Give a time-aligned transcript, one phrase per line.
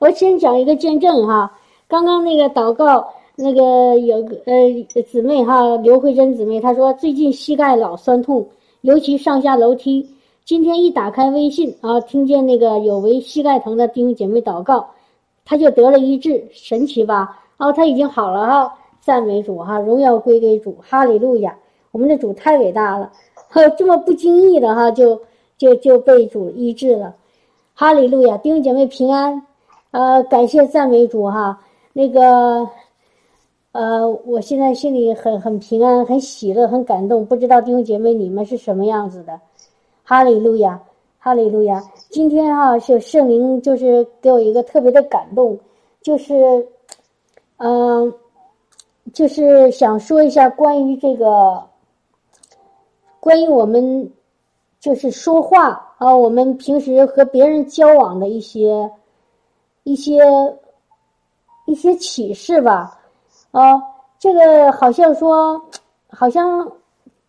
[0.00, 1.58] 我先讲一个见证哈。
[1.86, 3.06] 刚刚那个祷告，
[3.36, 8.48] 那个有个呃姊妹哈，刘慧珍姊妹，她说最近膝盖老酸痛，
[8.80, 10.08] 尤其上下楼梯。
[10.46, 14.88] 今天一打开微信啊，听见那个有为膝盖疼的弟兄姐妹祷告，
[15.44, 17.38] 她就得了医治，神奇吧？
[17.58, 21.54] 哦，她已经好了哈，赞美主哈，荣耀归给主，哈利路亚！
[21.92, 23.12] 我们的主太伟大了，
[23.50, 25.20] 呵，这么不经意的哈，就
[25.58, 27.14] 就就被主医治了，
[27.74, 28.38] 哈利路亚！
[28.38, 29.46] 弟兄姐妹平安。
[29.92, 31.60] 呃，感谢赞美主哈，
[31.92, 32.68] 那个，
[33.72, 37.26] 呃，我现在心里很很平安，很喜乐，很感动。
[37.26, 39.40] 不知道弟兄姐妹你们是什么样子的？
[40.04, 40.80] 哈利路亚，
[41.18, 41.82] 哈利路亚！
[42.08, 45.58] 今天哈，就圣灵就是给我一个特别的感动，
[46.02, 46.68] 就是，
[47.56, 48.14] 嗯，
[49.12, 51.60] 就是想说一下关于这个，
[53.18, 54.08] 关于我们
[54.78, 58.88] 就是说话啊，我们平时和别人交往的一些。
[59.84, 60.20] 一些
[61.66, 62.98] 一些启示吧，
[63.50, 63.80] 啊，
[64.18, 65.60] 这个好像说，
[66.08, 66.70] 好像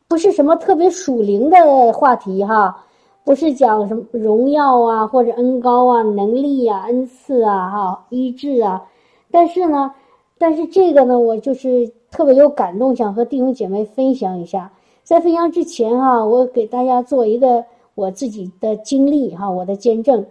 [0.08, 2.84] 不是什么特别属灵的话题哈，
[3.24, 8.84] 不是讲什么荣耀啊，或者恩高啊，能力呀，恩赐啊，哈，医治啊，
[9.32, 9.94] 但是呢，
[10.38, 14.72] 但是这个呢，我就是特别有感动，想和弟兄姐妹分享一下。
[15.04, 17.64] 在分享之前哈，我给大家做一个
[17.96, 20.26] 我自己的经历哈，我的见证。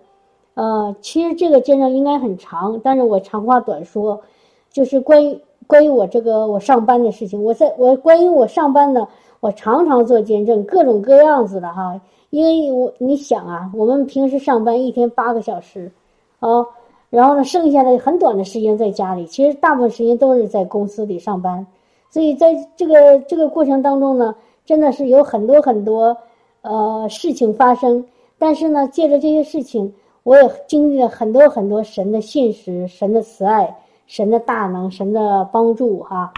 [0.60, 4.20] 呃，其实这个见证应该很长，但是我长话短说，
[4.70, 7.42] 就是关于关于我这个我上班的事情。
[7.42, 9.08] 我在我关于我上班呢，
[9.40, 11.98] 我常常做见证，各种各样子的哈。
[12.28, 15.90] 因为我你想啊，我们平时上班一天八个小时，
[16.40, 16.62] 啊，
[17.08, 21.66] 然后呢，剩下的很短的时间在家里，其实大部分时间都是在公司里上班。
[22.10, 24.34] 所以在这个这个过程当中呢，
[24.66, 26.14] 真的是有很多很多
[26.60, 28.04] 呃事情发生，
[28.38, 29.90] 但是呢，借着这些事情。
[30.22, 33.74] 我也经历了很多很多神的信实、神的慈爱、
[34.06, 36.30] 神的大能、神的帮助哈。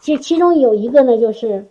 [0.00, 1.66] 其其中有一个呢，就是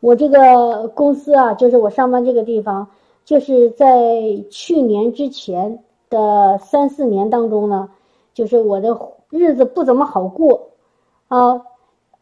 [0.00, 2.88] 我这个公司啊，就是我上班这个地方，
[3.24, 4.12] 就是在
[4.50, 5.78] 去年之前
[6.10, 7.88] 的三四年当中呢，
[8.34, 8.98] 就是我的
[9.30, 10.70] 日子不怎么好过
[11.28, 11.62] 啊。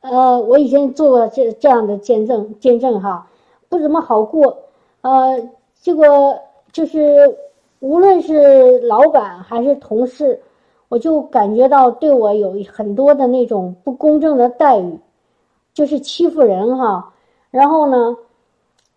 [0.03, 3.27] 呃，我以前做过这这样的见证见证哈，
[3.71, 4.59] 不怎么好过。
[5.01, 5.49] 呃，
[5.81, 6.39] 结果
[6.71, 7.35] 就是。
[7.81, 10.39] 无论是老板还是同事，
[10.89, 14.99] 我就感觉到对我有很多的那种不公正的待遇，
[15.73, 17.13] 就是欺负人哈。
[17.51, 18.17] 然后呢，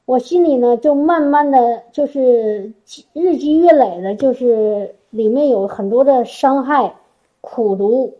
[0.06, 2.74] 我心里呢就慢慢的就是
[3.14, 6.94] 日积月累的，就是里面有很多的伤害、
[7.40, 8.14] 苦毒、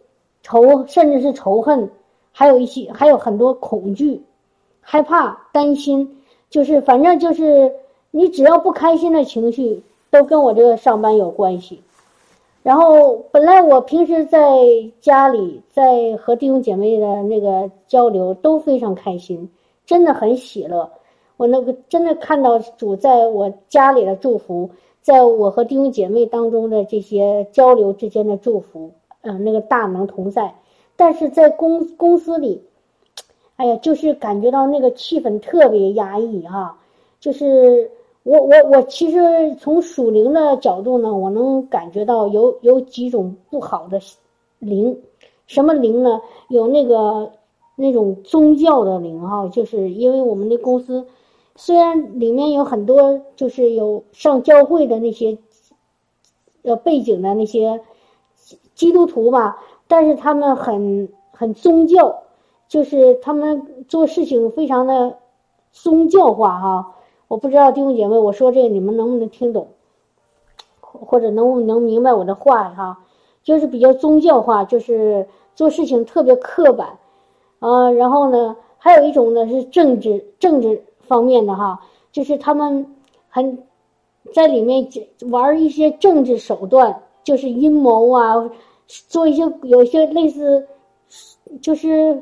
[0.44, 1.90] 仇，甚至是仇恨，
[2.32, 4.24] 还有一些还有很多恐惧、
[4.80, 7.70] 害怕、担心，就是反正就是
[8.12, 9.84] 你只要不开心的情绪。
[10.14, 11.82] 都跟我这个上班有关系，
[12.62, 14.40] 然后本来我平时在
[15.02, 19.50] 家里在和弟兄姐妹的那个交流都非常开心，
[19.88, 20.92] 真的很喜乐。
[21.36, 24.70] 我那个真的看到主在我家里的祝福，
[25.02, 28.92] 在我和弟兄姐妹当中的这些交流之间的祝福，
[29.22, 30.54] 嗯，那个大能同在。
[30.96, 32.62] 但是在公公司里，
[33.56, 36.78] 哎呀，就是感觉到那个气氛特别压抑哈，
[37.20, 37.90] 就是。
[38.24, 44.00] 我我我其实从属灵的角度呢，我能感觉到有有几种不好的
[44.60, 44.98] 灵，
[45.46, 46.22] 什么灵呢？
[46.48, 47.34] 有那个
[47.76, 51.06] 那种宗教的灵哈，就是因为我们的公司
[51.58, 55.38] 虽然里面有很多就是有上教会的那些
[56.62, 57.82] 呃背景的那些
[58.74, 62.24] 基督徒吧，但是他们很很宗教，
[62.70, 65.18] 就是他们做事情非常的
[65.74, 66.96] 宗教化哈。
[67.34, 69.70] 我不知道弟兄姐妹，我说这个你们能不能听懂，
[70.80, 73.00] 或者能不能明白我的话哈？
[73.44, 77.00] 就是比较宗教化，就是做事情特别刻板，
[77.58, 82.86] 啊，然后呢，还有一种呢是政治政治方面的哈，就是他们
[83.30, 83.64] 很
[84.32, 84.88] 在里面
[85.32, 88.52] 玩一些政治手段，就是阴谋啊，
[88.86, 90.68] 做一些有一些类似
[91.64, 92.22] 就是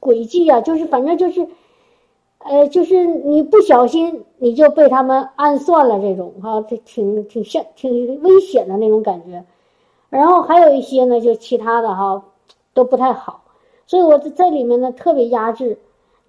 [0.00, 1.46] 诡计啊，就是反正就是。
[2.48, 9.44] 呃，就是你不小心你就被他们暗算了，这种哈，这挺挺像挺危险的那种感觉。
[10.08, 12.22] 然后还有一些呢，就其他的哈
[12.72, 13.42] 都不太好，
[13.86, 15.78] 所以我在里面呢特别压制。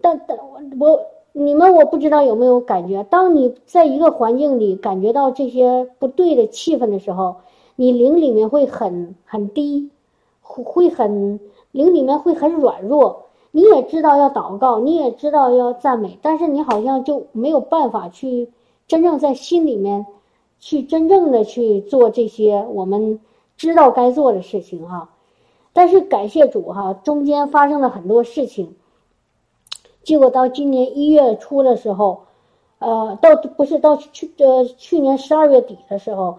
[0.01, 0.37] 但但
[0.79, 1.01] 我
[1.33, 7.35] 你们我不知道有没有感觉，当你在一个环境里感觉到这些不对的气氛的时候，
[7.75, 9.91] 你灵里面会很很低，
[10.41, 11.39] 会会很
[11.71, 13.26] 灵里面会很软弱。
[13.57, 18.51] 你也知道要祷告，你也知道要赞美，但是你好像就没有办法去
[18.87, 20.05] 真正在心里面，
[20.59, 23.19] 去真正的去做这些我们
[23.55, 25.09] 知道该做的事情哈。
[25.73, 28.75] 但是感谢主哈，中间发生了很多事情。
[30.03, 32.25] 结果到今年一月初的时候，
[32.77, 36.37] 呃，到不是到去呃去年十二月底的时候，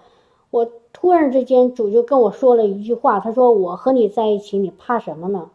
[0.53, 5.51] 我突然之间主就跟我说了一句话，他说：“我和你在一起，你怕什么呢？”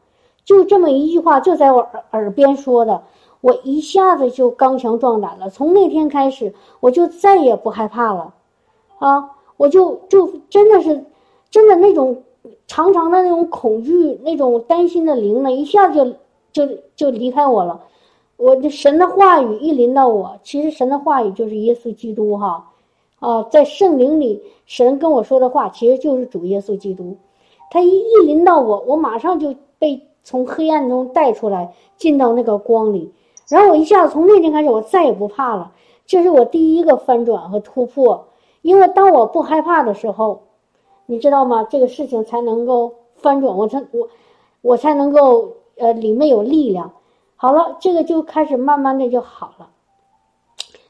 [0.45, 3.01] 就这么一句话，就在我耳耳边说的，
[3.39, 5.49] 我一下子就刚强壮胆了。
[5.49, 8.33] 从那天开始，我就再也不害怕了，
[8.99, 11.05] 啊，我就就真的是，
[11.49, 12.23] 真的那种
[12.67, 16.17] 长长的那种恐惧、那种担心的灵呢，一下子
[16.51, 17.79] 就就就离开我了。
[18.35, 22.69] 我的神的话语一临到我，其实神的话语就是耶稣基督哈，
[23.19, 27.15] 啊，在圣灵里，神跟我说的话其实就是主耶稣基督，
[27.71, 30.05] 他一一临到我，我马上就被。
[30.23, 33.13] 从黑暗中带出来，进到那个光里，
[33.49, 35.73] 然后我一下子从那天开始，我再也不怕了。
[36.05, 38.27] 这是我第一个翻转和突破。
[38.61, 40.43] 因为当我不害怕的时候，
[41.05, 41.67] 你知道吗？
[41.69, 44.07] 这个事情才能够翻转，我才我
[44.61, 46.93] 我才能够呃里面有力量。
[47.35, 49.69] 好了，这个就开始慢慢的就好了。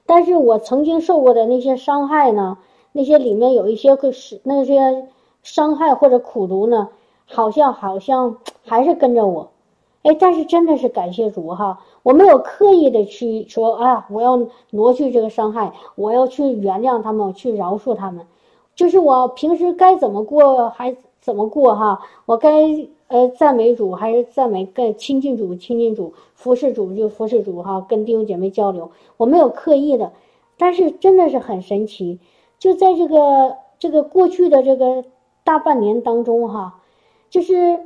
[0.05, 2.59] 但是我曾经受过的那些伤害呢？
[2.91, 5.07] 那些里面有一些个是那些
[5.41, 6.89] 伤害或者苦毒呢？
[7.33, 9.49] 好像好像 还是跟着我，
[10.03, 14.39] 哎，但是真的是感谢主哈，我没有刻意的去说，哎呀，我要
[14.69, 18.25] 挪去这个伤害，我要去原谅他们，去饶恕他们，
[18.75, 22.49] 就是我平时该怎么过还怎么过哈，我该
[23.07, 30.11] 呃赞美主还是赞美跟亲近主亲近主，服侍主就服侍主哈，跟弟兄姐妹交流，我没有刻意的，
[30.57, 32.19] 但是真的是很神奇，
[32.59, 35.03] 就在这个这个过去的这个
[35.43, 36.79] 大半年当中哈。
[37.33, 37.79] 就是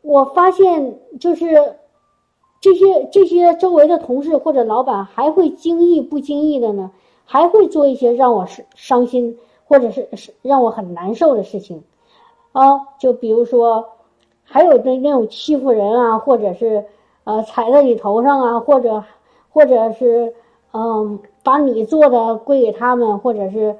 [0.00, 1.76] 我发现，就是
[2.60, 6.90] 这些这些周围的同事或者老板还会经意不经意的呢，
[7.24, 9.38] 还会做一些让我伤伤心
[9.68, 11.84] 或者是是让我很难受的事情，
[12.50, 13.90] 啊，就比如说，
[14.42, 16.86] 还有那那种欺负人啊，或者是
[17.22, 19.04] 呃踩在你头上啊，或者
[19.50, 20.34] 或者是
[20.72, 23.76] 嗯把你做的归给他们，或者是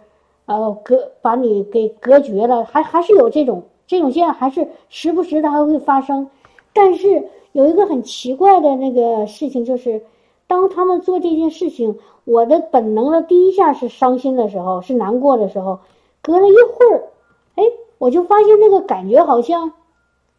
[0.47, 3.65] 呃隔把你给隔绝了，还还是有这种。
[3.89, 6.29] 这种现象还是时不时的还会发生，
[6.75, 10.03] 但是有一个很奇怪的那个事情，就是
[10.47, 15.81] 当他们做这件事情，我的本能的第一下是伤心的时候，是难过的时候，
[16.21, 17.09] 隔了一会儿，
[17.55, 17.65] 哎，
[17.97, 19.73] 我就发现那个感觉好像，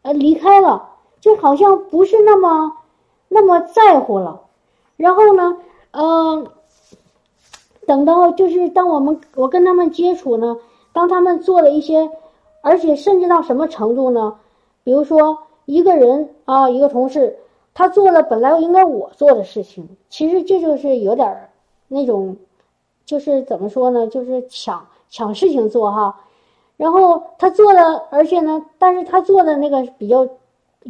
[0.03, 2.77] 呃，离开了，就好像不是那么
[3.29, 4.41] 那么在乎了。
[4.95, 5.57] 然后呢，
[5.89, 6.47] 嗯，
[7.87, 10.57] 等到就是当我们我跟他们接触呢，
[10.93, 12.11] 当他们做了一些。
[12.61, 14.35] 而且甚至到什么程度呢？
[14.83, 17.37] 比如说一个人啊，一个同事，
[17.73, 21.49] 他做了本来应该我做的事情，其实这就是有点儿
[21.87, 22.35] 那种，
[23.05, 24.07] 就是怎么说呢？
[24.07, 26.21] 就是抢抢事情做哈。
[26.75, 30.27] 然后他做了，而且呢，但是他做的那个比较，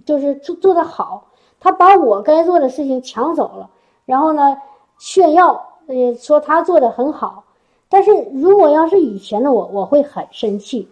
[0.06, 1.28] 就是做做的好，
[1.60, 3.70] 他把我该做的事情抢走了，
[4.06, 4.56] 然后呢
[4.98, 5.54] 炫耀，
[5.88, 7.44] 呃，说他做的很好。
[7.90, 10.88] 但是如果要是以前的我，我会很生气。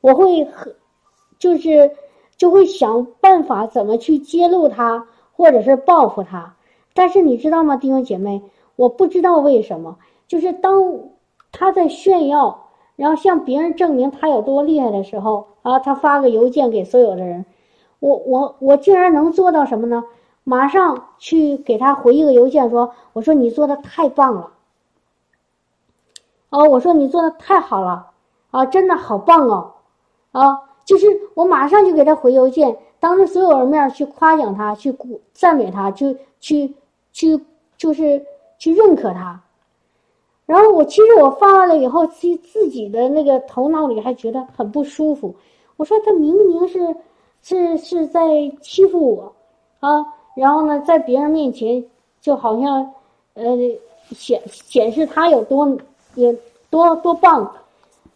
[0.00, 0.74] 我会很，
[1.38, 1.92] 就是
[2.36, 6.56] 就会想办法怎么去揭露他，或者是报复他。
[6.94, 8.42] 但是你知道吗，弟兄姐妹，
[8.76, 11.00] 我不知道为什么，就是当
[11.52, 17.46] 他在炫耀，然后向别人证明他有多厉害的时候啊，他发个邮件给所有的人，
[17.98, 20.04] 我我我竟然能做到什么呢？
[20.42, 24.52] 马上去给他回一个邮件，说我说你做的太棒了，
[26.48, 28.10] 哦，我说你做的太好了，
[28.50, 29.74] 啊，真的好棒哦。
[30.32, 36.74] 啊，就是我马上就给他回邮件，当着所有人面去夸奖他，去鼓赞美他，就去
[37.12, 37.40] 去
[37.76, 38.24] 就是
[38.58, 39.40] 去认可他。
[40.46, 45.34] 然后我其实我发完了以后，自自己的那个头脑里还觉得很不舒服。
[45.76, 46.96] 我说他明明是
[47.42, 48.20] 是是在
[48.60, 49.32] 欺负我
[49.78, 51.84] 啊，然后呢，在别人面前
[52.20, 52.92] 就好像
[53.34, 53.44] 呃
[54.10, 55.76] 显显示他有多
[56.14, 56.34] 有
[56.68, 57.52] 多多棒。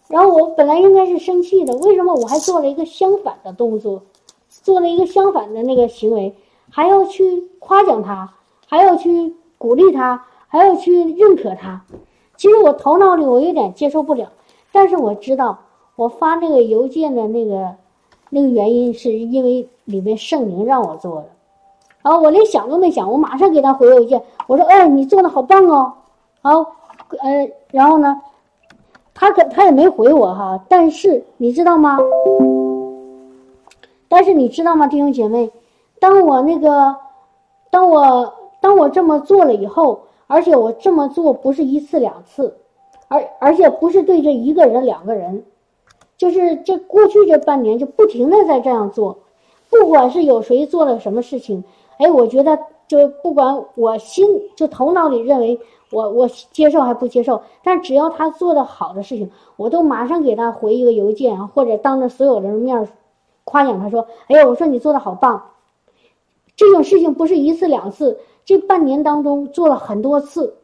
[0.09, 4.03] 然后我本来应该是生气的，为什么我还做了一个相反的动作，
[4.49, 6.35] 做了一个相反的那个行为，
[6.71, 8.35] 还要去夸奖他，
[8.67, 11.83] 还要去鼓励他，还要去认可他？
[12.37, 14.31] 其实我头脑里我有点接受不了，
[14.73, 15.59] 但是我知道
[15.97, 17.75] 我发那个邮件的那个
[18.29, 21.29] 那个原因是因为里面圣灵让我做的，
[22.03, 25.95] 啊，我连想都没想，我马上给他回邮件，我说：“哎，你做的好棒哦，
[26.43, 26.51] 好，
[27.21, 28.21] 呃，然后呢？”
[29.15, 31.99] 他可他也没回我哈，但是你知道吗？
[34.09, 35.51] 但是你知道吗，弟兄姐妹，
[36.01, 36.97] 当我那个，
[37.71, 42.57] 当我当我这么做了以后，而且我这么做不是一次两次，
[43.09, 45.45] 而而且不是对着一个人两个人，
[46.17, 49.19] 就是这过去这半年就不停的在这样做，
[49.71, 51.63] 不管是有谁做了什么事情，
[51.99, 55.59] 哎，我觉得就不管我心就头脑里认为
[55.95, 62.89] 我我接受还不接受，但只要他做的好的事情，我都马上给他回一个邮件，或者当着所有人面
[63.45, 65.51] 夸奖他说：“哎呦，我说你做的好棒。”
[66.57, 70.57] 这种事情不是一次两次，这半年当中做了很多次。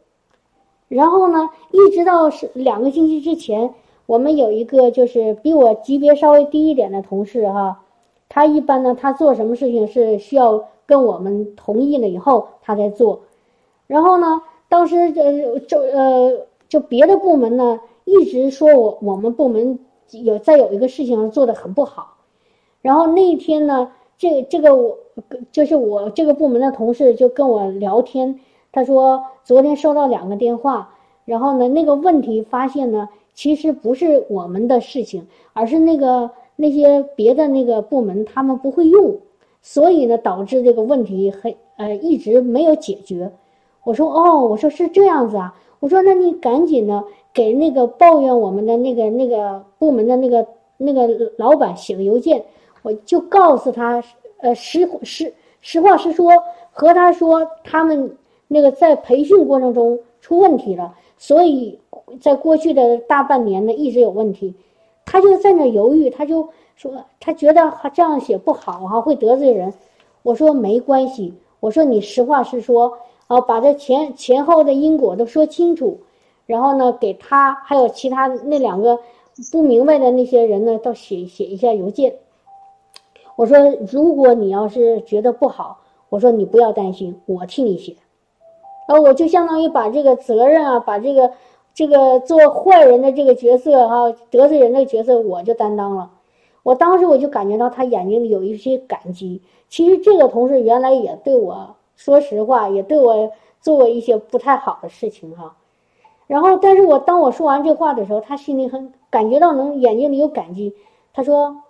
[0.88, 3.74] 然后呢，一直到是两个星期之前，
[4.06, 7.82] 我们有一个就是比我级别稍微低一点的同事哈，
[8.28, 13.20] 他一般呢，他做什么事情是需要跟我们同意了以后他才做。
[13.86, 19.78] 然后呢，当时呃就呃就别的部门呢一直说我我们部门
[20.12, 22.16] 有在有一个事情做的很不好。
[22.80, 23.92] 然后那一天呢。
[24.20, 24.98] 这这个我
[25.50, 28.38] 就是我这个部门的同事就跟我聊天，
[28.70, 39.16] 他说昨天收到两个电话，然后呢那个问题发现呢其实不是我们的事情，而是那个那些别的那个部门他们不会用，
[39.62, 43.32] 所以呢导致这个问题很呃一直没有解决。
[43.84, 50.46] 我说哦，我说是这样子啊，我说那你赶紧的给那个抱怨我们的那个那个部门的那个
[50.76, 52.44] 那个老板写个邮件。
[52.82, 54.02] 我就告诉他，
[54.38, 56.32] 呃，实实实话实说，
[56.72, 58.16] 和他说他们
[58.48, 61.78] 那个在培训过程中出问题了，所以
[62.22, 64.54] 在过去的大半年呢一直有问题。
[65.04, 69.70] 他就在那犹豫，他就说他觉得这样写不好哈，会得罪人。
[70.22, 72.90] 我说没关系，我说你实话实说
[73.30, 76.00] 啊，把这前前后的因果都说清楚，
[76.46, 78.98] 然后呢给他还有其他那两个
[79.52, 82.16] 不明白的那些人呢，都写写一下邮件。
[83.36, 83.56] 我说，
[83.88, 87.94] 如果你要是觉得不好，我说你不要担心，我替你写。
[88.88, 91.30] 啊，我就相当于把这个责任啊，把这个
[91.72, 96.10] 这个做坏人的这个角色哈，得罪人的角色，我就担当了。
[96.64, 99.40] 我当时我就感觉到他眼睛里有一些感激。
[99.68, 103.30] 其实这个同事原来也对我说实话，也对我
[103.60, 105.56] 做过一些不太好的事情哈。
[106.26, 110.74] 然后，但是我当我说完这话的时候，他心里很感觉到能眼睛里有感激。
[111.12, 111.62] 他说。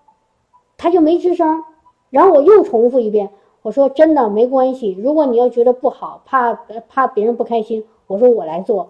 [0.83, 1.63] 他就没吱声，
[2.09, 3.29] 然后我又重复一遍，
[3.61, 6.55] 我说真的没关系，如果你要觉得不好，怕
[6.89, 8.89] 怕别人不开心，我说我来做，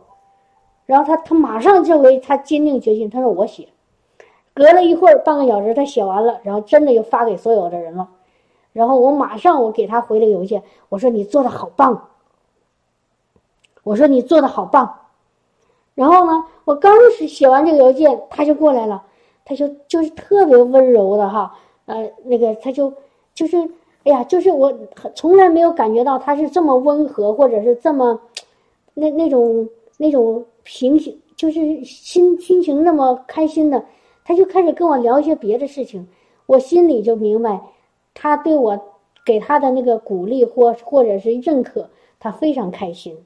[0.86, 3.70] 然后他他马上这回他坚定决心，他说我写，
[4.54, 8.08] 隔了一会儿半个小时他写完了，然后真的就发给所有的人了，
[8.72, 12.08] 然后我马上我给他回了邮件，我说你做的好棒，
[13.82, 14.94] 我说你做的好棒，
[15.94, 19.02] 然后呢，我刚是写完这个邮件，他就过来了，
[19.44, 21.54] 他就就是特别温柔的哈。
[21.86, 22.92] 呃，那个他就
[23.34, 23.56] 就是，
[24.04, 24.72] 哎呀，就是我
[25.14, 28.20] 从来没有感觉到他是这么温和，或者是这么
[28.94, 33.84] 那那种那种平静，就是心心情那么开心的，
[34.24, 36.06] 他就开始跟我聊一些别的事情，
[36.46, 37.60] 我心里就明白，
[38.14, 38.80] 他对我
[39.24, 43.16] 给他的那个鼓励或或者是认可，他非常开心。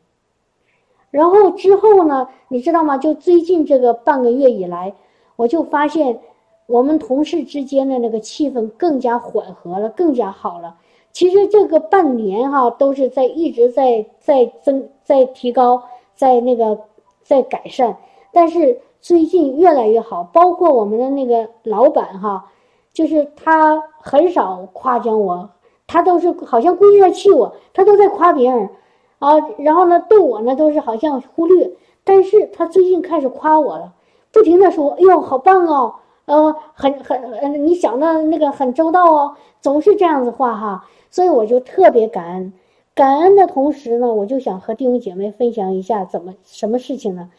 [1.10, 2.98] 然后之后呢，你知道吗？
[2.98, 4.94] 就最近这个半个月以来，
[5.36, 6.20] 我就发现。
[6.66, 10.78] 我们同事之间的那个气氛更加缓和了，更加好了。
[11.12, 15.82] 其实这个半年哈，都是在一直在在增、在提高、
[16.14, 16.80] 在那个
[17.22, 17.98] 在改善。
[18.32, 22.50] 但是最近越来越好，包括我们的那个老板哈，
[22.94, 25.50] 就是他很少夸奖我，
[25.86, 28.70] 他都是好像故意在气我，他都在夸别人
[29.18, 29.34] 啊。
[29.58, 31.72] 然后呢，对我呢都是好像忽略。
[32.04, 33.94] 但是他最近开始夸我了，
[34.30, 35.96] 不停的说：“哎呦，好棒哦！”
[36.26, 42.52] 呃，很很呃，你想的那个很周到哦，总是这样子话哈，所以我就特别感恩，
[42.94, 47.30] 感恩的同时呢，我就想和弟兄姐妹分享一下怎么什么事情呢？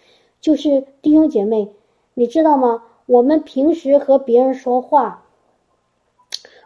[0.41, 1.71] 就是弟兄姐妹，
[2.13, 2.83] 你知道吗？
[3.07, 5.24] 我们平时和别人说话，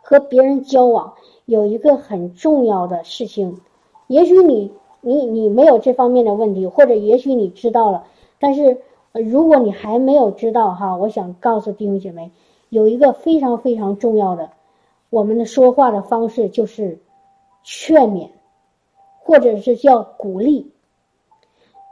[0.09, 1.13] 和别人交往，
[1.45, 3.61] 有一个很重要的事情，
[4.07, 8.05] 也许你你你没有这方面的问题，或者也许你知道了，
[8.39, 8.81] 但是。
[9.11, 12.31] 如果你还没有知道哈，我想告诉弟兄姐妹，
[12.69, 14.51] 有一个非常非常重要的，
[15.09, 16.99] 我们的说话的方式就是
[17.63, 18.29] 劝勉，
[19.19, 20.71] 或者是叫鼓励。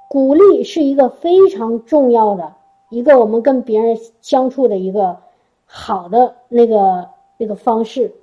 [0.08, 2.54] 鼓励是一个非常重要的
[2.92, 5.18] 一个我们跟别人相处的一个
[5.66, 8.14] 好的那个那个方式，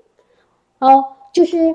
[0.78, 0.88] 啊，
[1.32, 1.74] 就是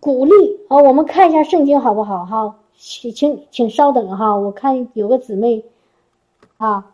[0.00, 0.76] 鼓励啊。
[0.78, 2.24] 我们看一下圣经好不好？
[2.26, 5.64] 哈，请请请稍等哈，我看有个姊妹。
[6.56, 6.92] 啊，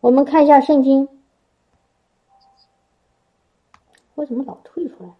[0.00, 1.08] 我们看一下圣经。
[4.16, 5.10] 为什么老退出来？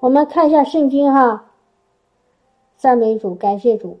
[0.00, 1.50] 我们看一下圣经哈，
[2.78, 4.00] 赞美主，感谢主。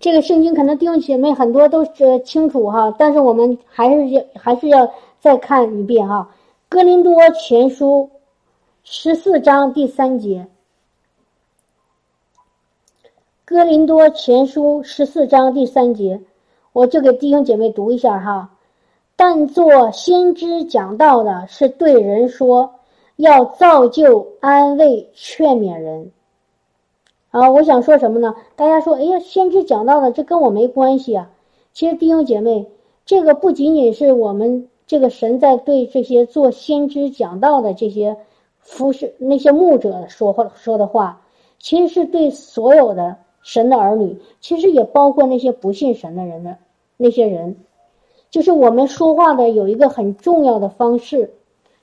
[0.00, 4.88] 这个圣经可能弟兄姐妹很多都是清楚哈，但是我们还是要还是要
[5.18, 6.28] 再看一遍哈，
[6.68, 8.08] 《哥林多前书》
[8.84, 10.46] 十四章第三节，
[13.44, 16.20] 《哥林多前书》十四章第三节，
[16.72, 18.50] 我就给弟兄姐妹读一下哈。
[19.16, 22.72] 但做先知讲道的是对人说，
[23.16, 26.12] 要造就、安慰、劝勉人。
[27.30, 28.34] 啊，我想说什么呢？
[28.56, 31.30] 大家说，哎呀，先知讲道的，这跟我没关系啊。
[31.74, 32.66] 其实弟兄姐妹，
[33.04, 38.16] 这个不仅仅是我们这个神在对这些做先知讲道的这些
[38.60, 41.20] 服侍那些牧者说话说的话，
[41.58, 46.56] 其实是对所有的神的儿女，其实也包括那些不信神的人的
[46.96, 47.56] 那些人。
[48.30, 51.34] 就是我们说话的有一个很重要的方式，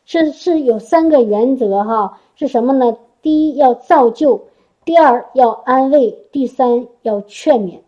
[0.06, 2.98] 是是有三个原则哈，是什么呢？
[3.22, 4.42] 第一要造就。
[4.86, 7.80] 第二要安慰，第三要劝勉，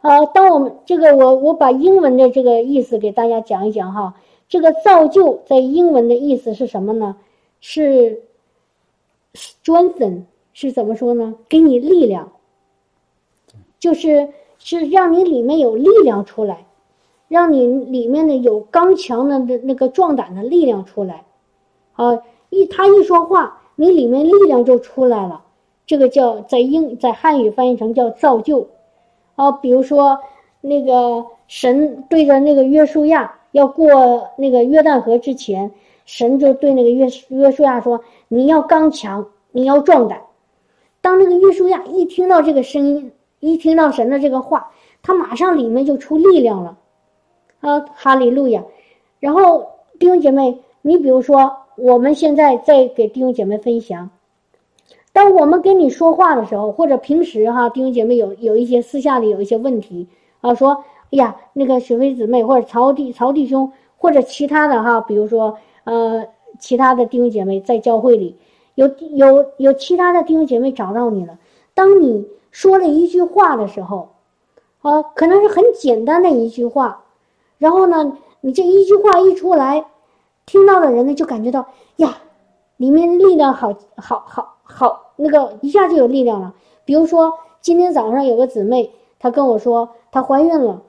[0.00, 4.14] 啊，当我们这个我我把英文的这个意思给大家讲一讲哈，
[4.48, 7.16] 这个造就在英文的意思是什么呢？
[7.60, 8.22] 是
[9.34, 11.36] strengthen 是怎么说呢？
[11.48, 12.32] 给你力量，
[13.78, 14.28] 就是
[14.58, 16.66] 是让你里面有力量出来，
[17.28, 21.24] 让你里面的有刚强的那那个壮胆的力量出来，
[21.92, 22.18] 啊，
[22.50, 25.44] 一他一说话，你里面力量就出来了。
[25.86, 28.66] 这个叫在英在汉语翻译成叫造就，
[29.36, 30.18] 啊，比如说
[30.60, 35.70] 那个神对着那个约书亚要过那个约旦河之前，
[36.04, 40.20] 神就对那个约约书亚说：“你要刚强，你要壮胆。”
[41.00, 46.76] 当那个约书亚一听到这个声音，一听到神的这个话，他马上里面就出力量了，
[47.60, 48.64] 啊，哈利路亚！
[49.20, 49.64] 然后
[50.00, 54.10] 弟兄姐妹，你比如说我们现在在给弟兄姐妹分享。
[55.16, 60.06] 当我们跟你说话的时候，或者平时哈，弟兄姐妹有有一些私下里有一些问题
[60.42, 66.26] 啊，说，哎呀，那个雪飞姊妹或者曹弟曹弟兄或者其他的哈，比如说呃
[66.58, 68.36] 其他的弟兄姐妹在教会里
[68.74, 71.38] 有有有其他的弟兄姐妹找到你了，
[71.72, 74.10] 当你说了一句话的时候，
[74.82, 77.04] 啊，可能是很简单的一句话，
[77.56, 79.86] 然后呢，你这一句话一出来，
[80.44, 82.18] 听到的人呢就感觉到呀，
[82.76, 85.05] 里面力量好好好好。
[85.16, 86.54] 那个一下就有力量了。
[86.84, 90.82] 比如说，今天早上有个姊妹，她跟我说她怀孕了，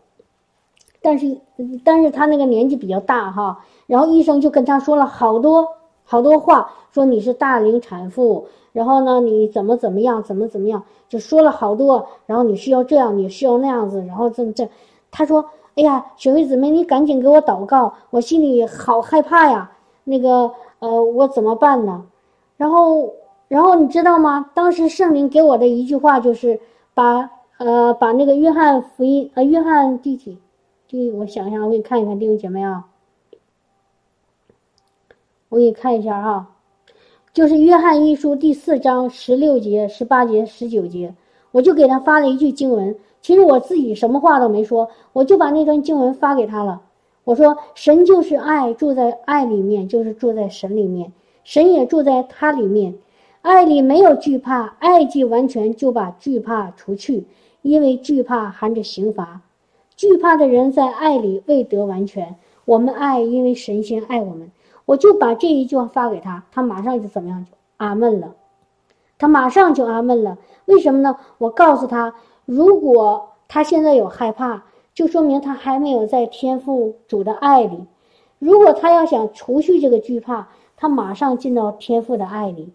[1.01, 1.37] 但是
[1.83, 5.67] 但是她那个年纪比较大哈，然后医生就跟她说了好多
[6.03, 14.69] 好多话，说你是大龄产妇，然后呢你怎么怎么样，怎么怎么样，就说了好多，然后你需要这样，你需要那样子，然后这这，
[15.09, 15.43] 她说，
[15.75, 19.71] 哎呀，雪薇姊妹，你赶紧给我祷告，我心里好害怕呀，
[20.03, 22.05] 那个呃，我怎么办呢？
[22.57, 23.11] 然后。
[23.47, 24.49] 然后你知道吗？
[24.53, 26.59] 当时圣灵给我的一句话就是
[26.93, 30.37] 把呃把那个约翰福音呃约翰第几
[30.87, 32.85] 第我想想我给你看一看弟兄姐妹啊，
[35.49, 36.55] 我给你看一下哈，
[37.33, 41.15] 就是约翰一书第四章十六节十八节十九节，
[41.51, 42.95] 我就给他发了一句经文。
[43.21, 46.81] 其实我自己什么话都没说，我就把那段经文发给他了。
[47.23, 51.11] 我说神就是爱，住在爱里面就是住在神里面，
[51.43, 52.93] 神也住在他里面。
[53.41, 57.25] 爱里没有惧怕，爱既完全，就把惧怕除去，
[57.61, 59.41] 因为惧怕含着刑罚。
[59.95, 62.35] 惧怕的人在爱里未得完全。
[62.65, 64.51] 我们爱，因为神仙爱我们。
[64.85, 67.45] 我就把这一句话发给他，他马上就怎么样？
[67.45, 68.35] 就阿闷了。
[69.17, 70.37] 他马上就阿闷了。
[70.65, 71.17] 为什么呢？
[71.37, 72.13] 我告诉他，
[72.45, 77.85] 如果他现在有害怕，就说明他还没有在天父主的爱里。
[78.39, 82.71] 如果他要想除去这个惧怕，他马上进到天父的爱里。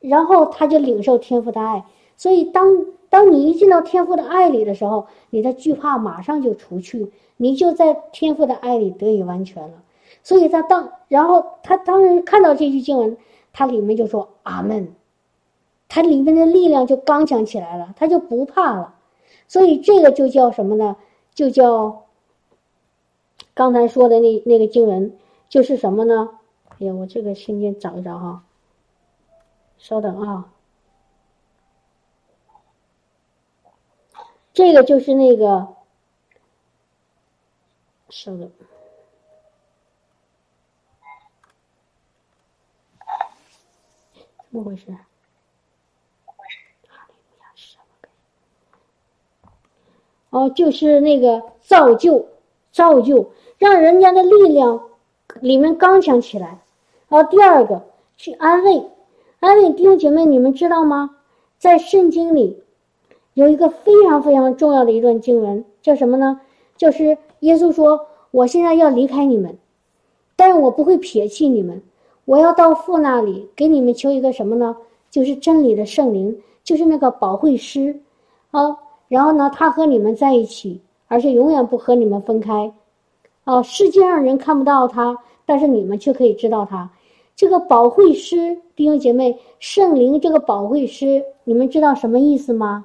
[0.00, 1.84] 然后他就领受天赋的爱，
[2.16, 9.82] 所以当当你一进到天赋的爱里的时候，你的惧怕马上就除去，你就在天赋的爱里得以完全了。
[10.22, 13.16] 所以他当然后他当时看到这句经文，
[13.52, 14.94] 他里面就说阿门，
[15.88, 18.94] 他里面的力量就刚强起来了，他就不怕了。
[19.46, 20.96] 所以这个就叫什么呢？
[21.34, 22.04] 就叫
[23.54, 25.16] 刚才说的那那个经文
[25.48, 26.30] 就是什么呢？
[26.78, 28.42] 哎呀，我这个瞬间找一找哈。
[29.78, 30.52] 稍等啊，
[34.52, 35.76] 这个就是那个，
[38.10, 38.50] 稍等，
[44.50, 44.94] 怎么回事？
[50.30, 52.28] 哦，就是那个造就，
[52.70, 54.90] 造就，让人家的力量
[55.40, 56.58] 里面刚强起来。
[57.08, 57.88] 然后第二个，
[58.18, 58.90] 去安慰。
[59.40, 61.10] 安慰弟兄姐妹，你们知道吗？
[61.58, 62.60] 在圣经里，
[63.34, 66.40] 有一个非常非常重要的一段经文，叫什么呢？
[66.76, 69.56] 就是耶稣说：“我现在要离开你们，
[70.34, 71.80] 但是我不会撇弃你们，
[72.24, 74.76] 我要到父那里给你们求一个什么呢？
[75.08, 78.00] 就是真理的圣灵，就是那个保惠师
[78.50, 78.76] 啊。
[79.06, 82.72] 然后呢，他和你们在一起，而且永远不和你们分开。
[83.44, 86.90] 啊，世界上人看不到他，但是你们却可以知道他。
[87.38, 92.84] 这个保惠师，弟兄姐妹，圣灵这个保惠师，你们知道什么意思吗？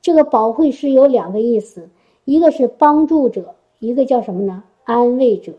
[0.00, 1.90] 这个保惠师有两个意思，
[2.24, 4.64] 一个是帮助者，一个叫什么呢？
[4.84, 5.52] 安慰者。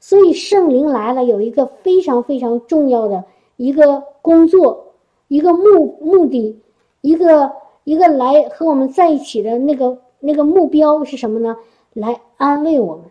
[0.00, 3.24] 所以圣灵来了，有一个非常非常重要的
[3.56, 4.92] 一个工作，
[5.28, 6.60] 一个目目的，
[7.00, 7.52] 一个
[7.84, 11.56] 一个来和我们在一起的那个那个目标是什么呢？
[11.94, 13.06] 来安慰我们。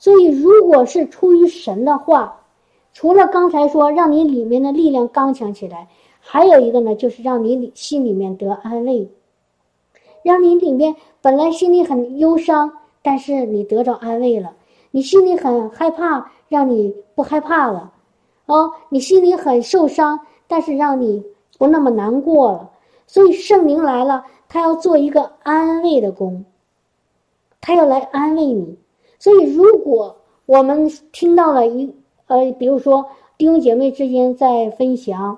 [0.00, 2.38] 所以，如果是出于神的话，
[2.92, 5.88] 除了刚才说让你里面的力量刚强起来，
[6.20, 9.10] 还有一个呢，就是让你里心里面得安慰，
[10.22, 12.72] 让你里面本来心里很忧伤，
[13.02, 14.50] 但是你得着安慰了；
[14.90, 17.92] 你心里很害怕，让你不害怕了；
[18.46, 21.24] 哦，你心里很受伤，但是让你
[21.58, 22.70] 不那么难过了。
[23.06, 26.44] 所以圣灵来了，他要做一个安慰的工。
[27.60, 28.78] 他要来安慰你，
[29.18, 31.94] 所以如果我们听到了一
[32.30, 33.04] 呃，比如说
[33.36, 35.36] 弟兄姐妹之间在分享，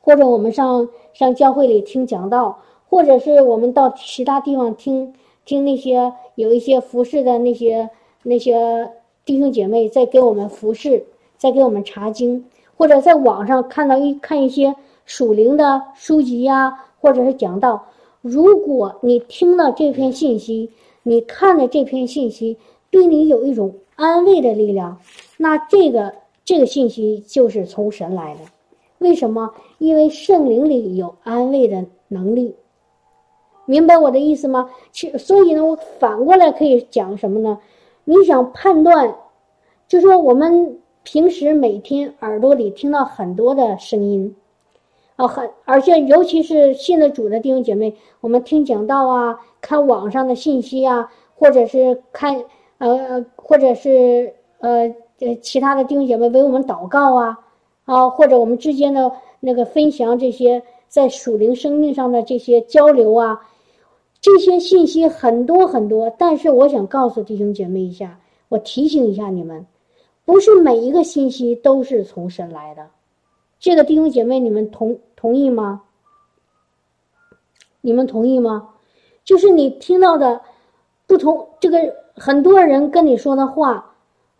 [0.00, 2.58] 或者我们上上教会里听讲道，
[2.90, 5.14] 或者是我们到其他地方听
[5.44, 7.88] 听那些有一些服侍的那些
[8.24, 8.90] 那些
[9.24, 12.44] 弟兄姐妹在给我们服侍，在给我们查经，
[12.76, 17.86] 或者在网上看到一看一些属灵的书籍呀，或者是讲道，
[18.20, 20.70] 如果你听了这篇信息。
[21.04, 22.58] 你看了这篇信息
[22.90, 24.98] 对你有一种安慰的力量，
[25.38, 26.12] 那这个
[26.44, 28.40] 这个信息就是从神来的。
[28.98, 29.54] 为什么？
[29.78, 32.56] 因为圣灵里有安慰的能力。
[33.64, 34.70] 明白我的意思吗？
[34.92, 37.58] 其所以呢，我反过来可以讲什么呢？
[38.04, 39.14] 你想判断，
[39.86, 44.34] 就说我们平时每天耳朵里听到很多的声音。
[45.16, 52.44] 啊，很，而且尤其是信了主的弟兄姐妹，我们听讲道啊，看网上的信息啊，或者是看，
[52.78, 57.38] 呃，或者是呃这其他的弟兄姐妹为我们祷告啊，
[57.84, 63.40] 啊，或者我们之间的那个分享这些在属灵生命上的这些交流啊，
[64.20, 69.66] 这些信息很多很多，但是我想告诉弟兄姐妹一下，我提醒一下你们，
[70.24, 72.86] 不是每一个信息都是从神来的。
[73.58, 75.82] 这个弟兄姐妹，你们同同意吗？
[77.80, 78.68] 你们同意吗？
[79.24, 80.40] 就是你听到的
[81.06, 81.78] 不同，这个
[82.14, 83.87] 很多人跟你说的话，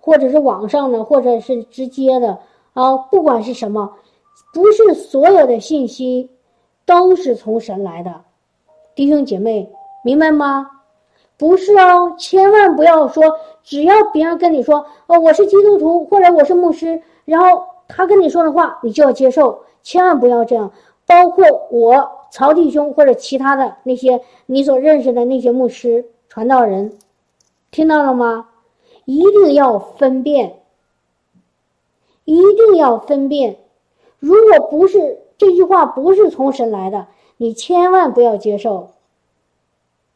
[0.09, 2.39] 或者是网上的，或者是直接的
[2.73, 3.93] 啊，不管是什么，
[4.55, 6.31] 不是所有的信息
[6.87, 8.23] 都是从神来的，
[8.95, 9.71] 弟兄姐妹，
[10.03, 10.71] 明白吗？
[11.37, 13.23] 不是哦，千万不要说，
[13.63, 17.67] 只要别人跟你说哦，我是基督徒，或者我是牧师，然后。
[17.91, 20.71] 他跟你说的话，你就要接受，千万不要这样。
[21.07, 26.99] 包括我曹弟兄或者其他的那些你所认识的那些牧师、传道人，
[27.71, 28.47] 听到了吗？
[29.09, 30.59] 一定要分辨，
[32.27, 33.57] 一定要分辨。
[34.19, 37.07] 如果不是这句话不是从神来的，
[37.39, 38.91] 你千万不要接受。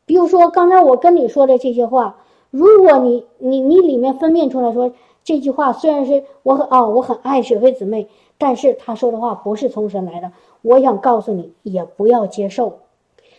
[0.05, 2.19] 比如说刚才我跟你说的这些话，
[2.51, 4.93] 如果你你你里面分辨出来说。
[5.25, 10.33] 这句话虽然是我很啊，我很爱雪飞姊妹，但是他说的话不是从神来的。
[10.63, 12.81] 我想告诉你，也不要接受。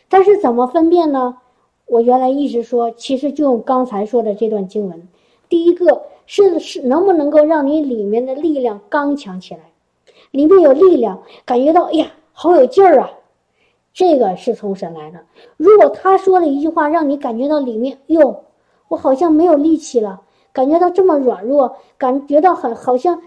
[0.07, 1.39] 但是怎么分辨呢？
[1.85, 5.09] 我原来一直说，其实就用刚才说的这段经文。
[5.53, 9.59] 第一个是是能不能够让你里面的力量刚强起来，
[10.31, 13.11] 里面有力量，感觉到哎呀，好有劲儿啊，
[13.93, 15.19] 这个是从神来的。
[15.55, 18.45] 如果他说了一句话，让你感觉到里面哟，
[18.87, 20.23] 我好像没有力气了。
[20.51, 23.21] 感觉到这么软弱，感觉到很好像，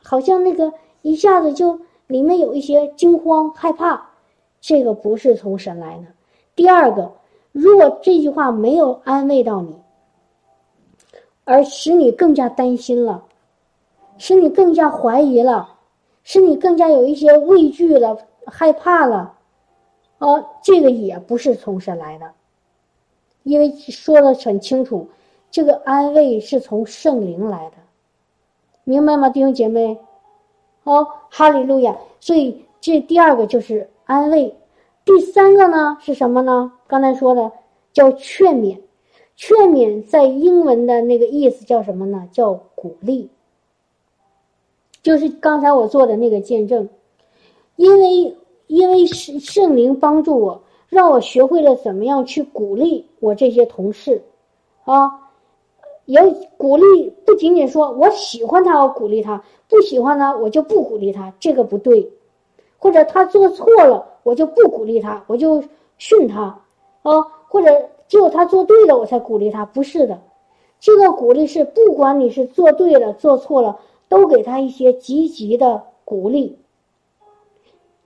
[0.00, 4.10] 好像那个一下子就里面有一些惊慌害怕，
[4.60, 6.04] 这个不是从神来的。
[6.54, 7.10] 第二个，
[7.50, 9.74] 如果这句话没有安慰到你，
[11.44, 13.24] 而使你更加担心了，
[14.18, 15.76] 使你更加怀疑了，
[16.22, 19.34] 使你更加有一些畏惧了、害怕了，
[20.18, 22.32] 哦，这个也不是从神来的，
[23.42, 25.08] 因为说的很清楚。
[25.50, 27.76] 这个安慰是从圣灵来的，
[28.82, 29.98] 明白吗，弟兄姐妹？
[30.82, 31.96] 哦，哈利路亚！
[32.18, 34.56] 所以这第二个就是安慰，
[35.04, 36.72] 第三个呢是什么呢？
[36.88, 37.52] 刚才说的
[37.92, 38.80] 叫劝勉，
[39.36, 42.28] 劝勉在英文的那个意思叫什么呢？
[42.32, 43.28] 叫鼓励，
[45.02, 46.88] 就是刚才我做的那个见证，
[47.76, 54.22] 因为因为圣圣灵帮助我，让我学会了怎么样去鼓励我这些同事，
[54.84, 55.30] 啊，
[56.04, 56.20] 也
[56.56, 62.10] 鼓励不仅仅说我喜欢他，我鼓励他；不喜欢他，我就不鼓励他，这个不对。
[62.78, 65.64] 或者他做错了，我就不鼓励他，我就
[65.96, 66.60] 训他，
[67.02, 70.22] 啊，或者只有他做对了，我才鼓励他，不是的。
[70.78, 76.56] 这个鼓励是不管你是做对了做错了，都给他一些积极的鼓励。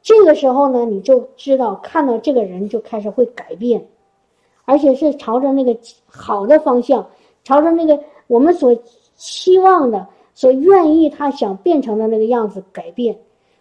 [0.00, 3.86] 这个时候呢，你就知道看到这个人就开始会改变，
[4.64, 7.06] 而且是朝着那个好的方向，
[7.44, 8.74] 朝着那个我们所
[9.14, 13.14] 期望的、所愿意他想变成的那个样子改变。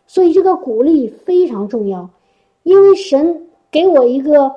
[0.06, 2.10] 所以这个鼓励非常重要，
[2.64, 4.50] 因为神给我一个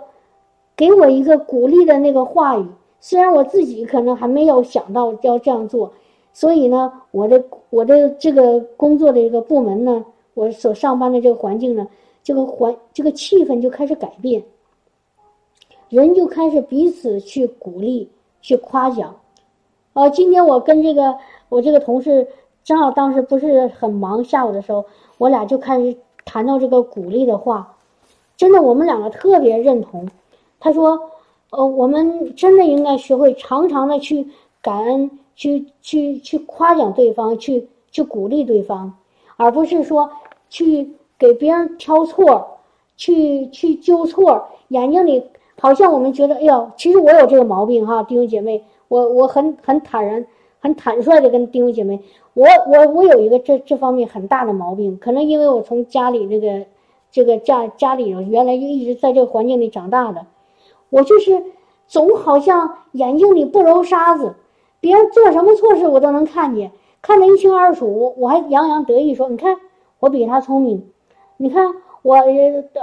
[0.80, 2.66] 给我一个鼓励的那个话语。
[3.00, 5.92] 虽然我自己可能还没有想到要这样做，
[6.32, 11.86] 所以呢，我的我的这个工作的一个部门呢，我所上班的这个环境呢，
[12.22, 14.42] 这个环这个气氛就开始改变，
[15.90, 18.08] 人就开始彼此去鼓励、
[18.40, 19.14] 去夸奖。
[19.92, 21.18] 哦，今天我跟这个
[21.50, 22.26] 我这个同事
[22.64, 24.86] 正好当时不是很忙，下午的时候，
[25.18, 27.76] 我俩就开始谈到这个鼓励的话，
[28.38, 30.08] 真的，我们两个特别认同。
[30.60, 31.10] 他说。
[31.52, 34.24] 呃，我们真的应该学会常常的去
[34.62, 38.94] 感恩，去去去夸奖对方，去去鼓励对方，
[39.36, 40.08] 而不是说
[40.48, 42.46] 去给别人挑错，
[42.96, 44.46] 去去纠错。
[44.68, 45.24] 眼睛里
[45.60, 50.24] 好像我们觉得，哎呦，其实我有这个毛病哈，弟兄姐妹，我我很很坦然、
[50.60, 51.98] 很坦率的跟弟兄姐妹，
[52.34, 56.64] 我我我有一个这这方面很大的毛病，可能因为我从家里那个
[57.10, 60.24] 这个家家里原来就一直在这个环境里长大的。
[60.90, 61.42] 我就是
[61.86, 64.34] 总好像眼睛里不揉沙子，
[64.80, 68.14] 别人做什么错事我都能看见，看得一清二楚。
[68.18, 69.56] 我还洋洋得意说：“你看
[69.98, 70.90] 我比他聪明，
[71.36, 72.16] 你看我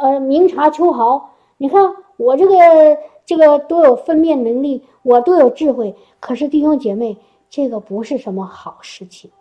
[0.01, 7.17] 呃明察秋毫，你看我这个这个都有分辨能力，我都有智慧。”可是弟兄姐妹，
[7.49, 9.31] 这个不是什么好事情，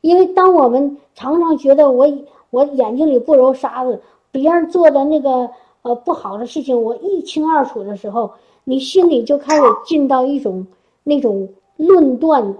[0.00, 2.06] 因为当我们常常觉得我
[2.50, 5.50] 我眼睛里不揉沙子，别人做的那个。
[5.84, 8.32] 呃，不好的事情我一清二楚的时候，
[8.64, 10.66] 你心里就开始进到一种
[11.02, 12.54] 那种论断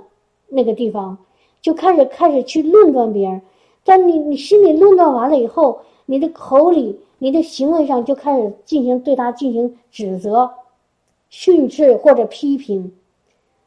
[0.46, 1.16] 那个地方，
[1.62, 3.40] 就开始开始去论断别人。
[3.82, 10.50] 但你你心里论断完了以后，你的口里、你的行为上就开始进行对他进行指责、
[11.30, 12.92] 训斥或者批评，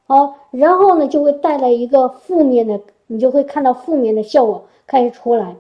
[0.06, 5.56] 好，然后呢就会带来一个负面的，你就会看到负面的效果开始出来。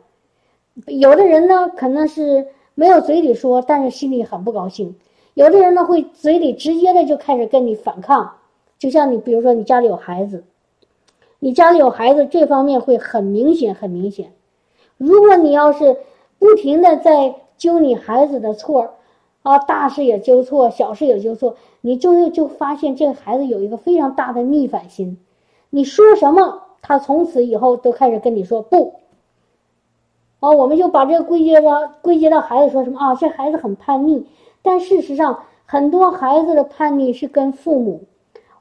[0.85, 2.45] 有的人呢，可能是。
[2.79, 4.93] 没有嘴里说，但是心里很不高兴。
[5.33, 8.35] 有的人呢，会嘴里直接的就开始跟你反抗。
[8.77, 10.43] 就像你，比如说你家里有孩子，
[11.39, 14.31] 你家里有孩子，这方面会很明显，很明显。
[14.97, 15.97] 如果你要是
[16.37, 18.93] 不停的在揪你孩子的错
[19.41, 25.17] 啊，大事也纠错，小事也纠错，你就会就发现这个孩子有一个非常大的逆反心。
[25.71, 28.93] 你说什么，他从此以后都开始跟你说不。
[30.47, 33.15] 哦，我们就把这个归结到归结到孩子说什么啊？
[33.15, 34.25] 这孩子很叛逆，
[34.61, 38.03] 但事实上，很多孩子的叛逆是跟父母，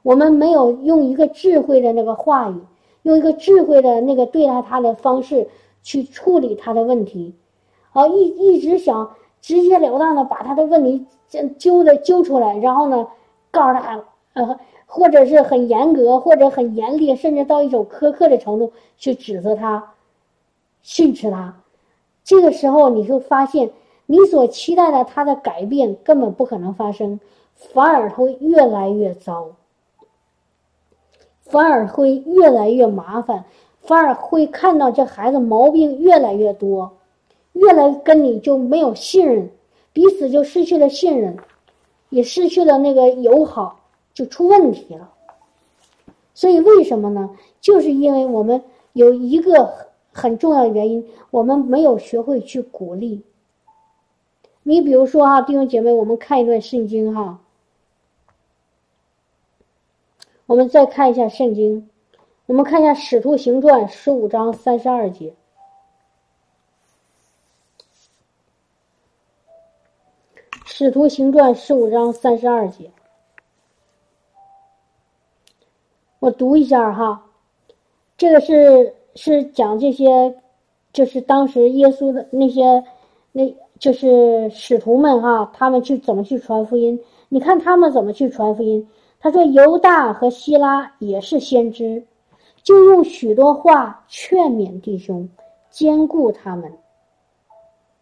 [0.03, 2.59] 我们没有用一个智慧的那个话语，
[3.03, 5.47] 用一个智慧的那个对待他的方式
[5.81, 7.35] 去处理他的问题，
[7.93, 11.05] 啊，一一直想直截了当的把他的问题
[11.57, 13.07] 揪的揪出来，然后呢，
[13.49, 19.93] 告诉他，呃，或者是很严格，或者很严厉，甚至到一种苛刻的程度去指责他，
[20.81, 21.55] 训斥他。
[22.27, 23.71] 这个时候，你就发现，
[24.05, 27.21] 你所期待的他的改变根本不可能发生，
[27.55, 29.51] 反而会越来越糟，
[31.45, 33.45] 反而会越来越麻烦，
[33.79, 36.97] 反而会看到这孩子毛病越来越多，
[37.53, 39.49] 越来跟你就没有信任，
[39.93, 41.37] 彼此就失去了信任，
[42.09, 43.79] 也失去了那个友好，
[44.13, 45.09] 就出问题了。
[46.33, 47.29] 所以为什么呢？
[47.61, 48.61] 就是因为我们
[48.91, 49.86] 有一个。
[50.17, 53.23] 很重要的原因，我们没有学会去鼓励。
[54.63, 57.39] 你比如说哈，弟兄姐妹，我们看一段圣经哈，
[60.47, 61.87] 我们再看一下圣经，
[62.47, 65.29] 我们看一下《使徒行传》十五章三十二节，
[70.65, 72.91] 《使徒行传》十五章三十二节，
[76.17, 77.23] 我读一下哈，
[78.17, 78.96] 这个是。
[79.17, 80.33] 是讲这些，
[80.93, 82.83] 就是当时耶稣的那些，
[83.33, 86.97] 那就是使徒们哈，他们去怎么去传福音？
[87.27, 88.87] 你看他们怎么去传福音？
[89.19, 92.05] 他说犹大和希拉也是先知，
[92.63, 95.27] 就用许多话劝勉弟兄，
[95.69, 96.71] 兼顾他们。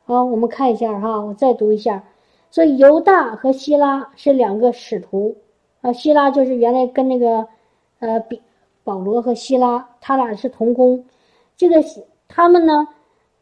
[0.04, 2.04] 好，我们看一下哈，我再读一下。
[2.52, 5.36] 所以犹大和希拉是两个使徒
[5.82, 7.48] 啊，希拉就是原来跟那个
[8.00, 8.42] 呃比
[8.86, 11.04] 保罗和希拉他俩是同工。
[11.58, 11.84] 这个
[12.30, 12.88] 他们呢，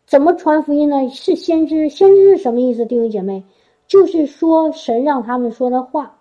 [0.08, 1.08] 怎么传福音呢？
[1.10, 2.86] 是先知，先知是什么意思？
[2.86, 3.43] 弟兄姐妹，
[3.86, 6.15] 就是说神让他们说的话，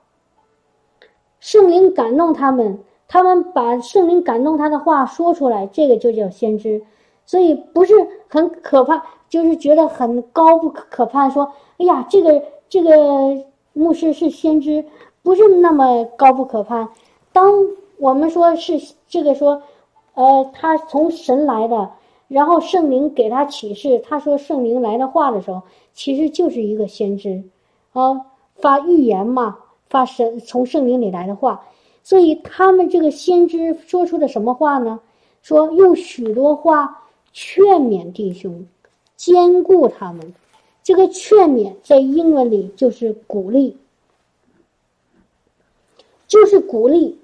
[1.41, 6.83] 圣灵感动他们，他们把圣灵感动他的话说出来，这个就叫先知。
[7.25, 7.95] 所以不是
[8.29, 11.31] 很可怕，就是觉得很高不可可怕。
[11.31, 11.45] 说，
[11.79, 12.91] 哎呀，这个这个
[13.73, 14.85] 牧师是先知，
[15.23, 16.89] 不是那么高不可攀。
[17.33, 17.65] 当
[18.03, 19.63] 我们说是这个说，
[20.15, 21.93] 呃，他从神来的，
[22.27, 25.63] 然后圣灵给他启示，他说圣灵来的话的时候，
[25.95, 27.45] 其实就是一个先知，
[27.93, 29.57] 啊，发预言嘛，
[29.89, 31.65] 发神从圣灵里来的话。
[32.03, 34.99] 所以他们这个先知说出的什么话呢？
[35.41, 36.99] 说用许多话。
[37.35, 38.67] 劝勉弟兄，
[39.17, 40.35] 兼顾他们。
[40.83, 43.79] 这个劝勉在英文里就是鼓励，
[46.29, 47.19] 就是鼓励。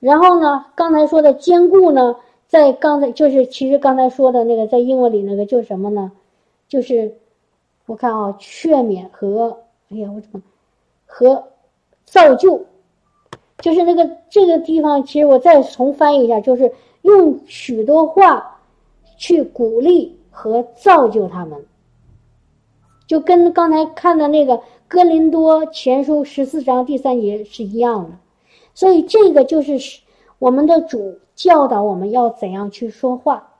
[0.00, 6.12] 然后呢，刚才说的兼顾呢，在刚才就是其实刚才说的那个在英文里那个就什么呢？
[6.68, 7.14] 就是
[7.86, 9.58] 我看啊，劝勉和
[9.90, 10.42] 哎呀，我怎么
[11.06, 11.44] 和
[12.04, 12.64] 造就，
[13.58, 18.54] 就是那个这个地方，其实我再重翻译一下，就是用许多话。
[19.20, 21.66] 去鼓励和造就他们，
[23.08, 24.54] 就跟刚才看的那个
[24.86, 28.10] 《哥林多前书》十四章第三节是一样的，
[28.78, 29.76] 所以这个就是
[30.38, 33.54] 我们的主教导我们要怎样去说话，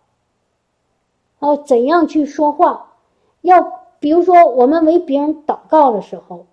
[1.40, 2.92] 哦，怎样去说话，
[3.40, 3.61] 要
[3.98, 6.46] 比如说我们为别人祷告的时候，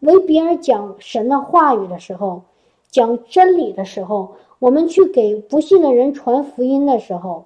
[0.00, 2.44] 为别人讲神的话语的时候，
[2.90, 7.44] 讲真理的时候，我们去给不信的人传福音的时候。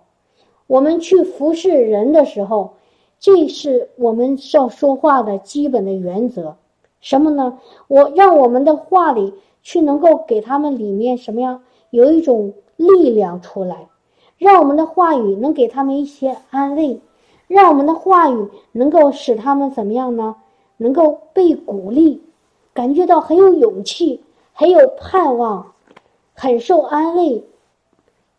[0.69, 2.75] 我们去服侍人的时候，
[3.19, 6.57] 这是我们要说话的基本的原则。
[7.01, 7.59] 什么呢？
[7.89, 13.89] 我让我们的话里去能够给他们里面什么样有一种力量出来，
[14.39, 17.01] 让我们的话语能给他们一些安慰，
[17.47, 20.37] 让我们的话语能够使他们怎么样呢？
[20.79, 22.23] 能够被鼓励，
[22.75, 25.73] 感觉到很有勇气，很有盼望，
[26.35, 27.45] 很受安慰，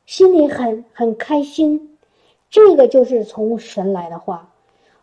[0.05, 1.97] 心里很很开心。
[2.49, 4.49] 这个就是从神来的话。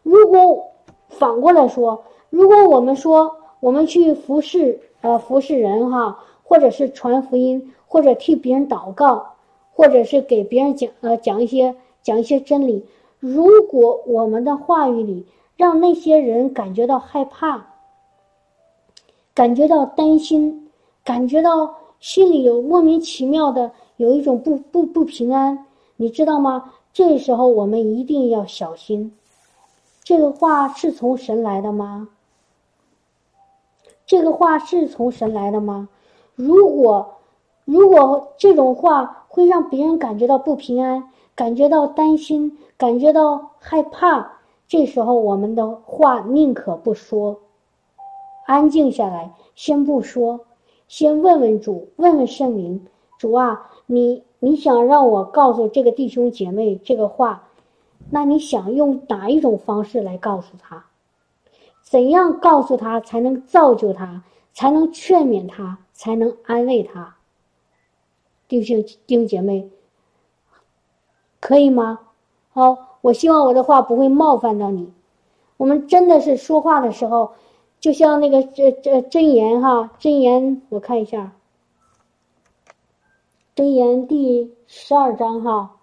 [0.02, 0.66] 如果
[1.08, 9.34] 反过来说，如果我们说我们去服侍呃服侍人哈，或者是传福音，或者替别人祷告，
[9.72, 12.84] 或者是给别人讲呃讲一些讲一些真理，
[13.18, 17.66] 如果我们的话语里让那些人感觉到害怕，
[19.34, 20.70] 感觉到担心，
[21.04, 26.72] 感觉到心里有莫名其妙的有一种不不不平安，你知道吗？
[26.92, 29.12] 这时候我们一定要小心，
[30.02, 32.08] 这个话是从神来的吗？
[34.10, 35.88] 这个话是从神来的吗？
[36.34, 37.18] 如果
[37.64, 41.04] 如果这种话会让别人感觉到不平安，
[41.36, 44.32] 感觉到担心，感觉到害怕，
[44.66, 47.38] 这时候我们的话宁可不说，
[48.46, 50.40] 安静下来，先不说，
[50.88, 52.84] 先问问主，问问圣灵，
[53.16, 54.24] 主啊，你。
[54.42, 57.46] 你想让我告诉这个弟兄姐妹这个话，
[58.08, 60.86] 那你想用哪一种方式来告诉他？
[61.90, 64.22] 怎样告诉他才能造就他，
[64.52, 67.16] 才能劝勉他，才能安慰他？
[68.46, 69.68] 弟兄弟兄姐妹，
[71.40, 71.98] 可以吗？
[72.50, 74.92] 好，我希望我的话不会冒犯到你。
[75.56, 77.32] 我们真的是说话的时候，
[77.80, 81.32] 就像那个这这真言哈，真言，我看一下。
[83.56, 85.79] 真言第十二章哈，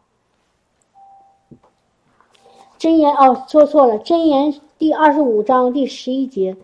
[2.78, 6.56] 真言哦，说错了，真言第二十五章第十一节，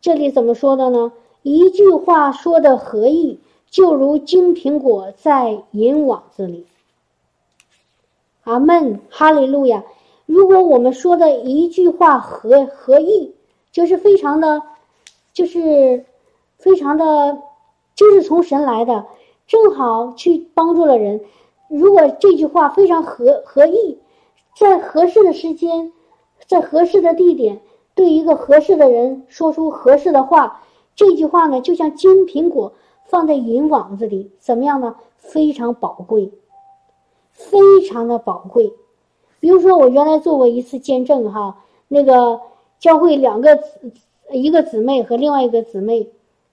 [0.00, 1.12] 这里怎么说的呢？
[1.42, 6.66] 一句话说的合意，就如金苹果在银网子里。
[8.44, 9.82] 阿门，哈利路亚。
[10.26, 13.34] 如果我们说的一句话合合意，
[13.72, 14.62] 就是非常的，
[15.32, 16.04] 就是
[16.58, 17.38] 非常的，
[17.96, 19.06] 就是从神来的。
[19.48, 21.20] 正好去帮助了人，
[21.68, 23.98] 如果这句话非常合合意，
[24.56, 25.92] 在合适的时间，
[26.46, 27.60] 在合适的地点，
[27.94, 30.62] 对一个合适的人说出合适的话，
[30.94, 32.72] 这句话呢，就像金苹果
[33.04, 34.96] 放在银网子里，怎么样呢？
[35.18, 36.32] 非常宝贵，
[37.32, 38.72] 非常的宝贵。
[39.40, 42.40] 比如说，我原来做过一次见证，哈，那个
[42.78, 43.60] 教会两个
[44.30, 46.08] 一个姊妹和另外一个姊妹，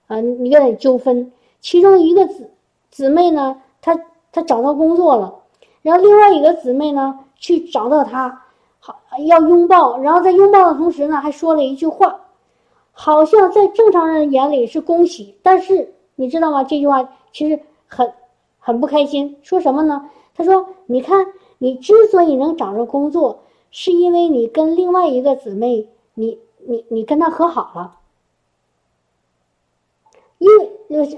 [0.08, 1.32] 啊，有点纠纷，
[1.62, 2.50] 其中一个姊。
[2.90, 3.98] 姊妹呢，她
[4.30, 5.40] 她找到工作了，
[5.80, 8.42] 然后另外一个姊妹呢，去找到他，
[8.78, 12.20] 好要拥抱，然后在拥抱的同时呢，还说了一句话，
[12.92, 16.64] 好像在正常人眼里是恭喜，但是你知道吗？
[16.64, 18.12] 这句话其实很
[18.58, 19.36] 很不开心。
[19.42, 20.08] 说什么呢？
[20.34, 21.26] 他说：“你看，
[21.58, 27.98] 你之所以能找着工作，是因为你跟另外一个姊妹，你你你跟她和好了。
[30.38, 30.70] 因为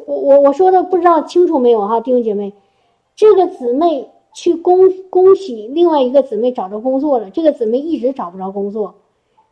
[0.06, 2.52] 我我我说的不知道清楚没有哈，弟兄姐妹，
[3.14, 8.96] 这个姊妹。”去恭恭喜另外一个姊妹找着工作了，这个姊妹一直找不着工作，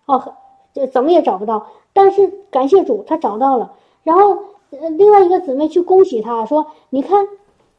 [0.05, 0.35] 哦，
[0.74, 1.68] 这怎么也找不到。
[1.95, 3.72] 但是感谢主，她找到了。
[4.03, 4.39] 然后
[4.72, 7.26] 呃另外一个姊妹去恭喜她说：“你看，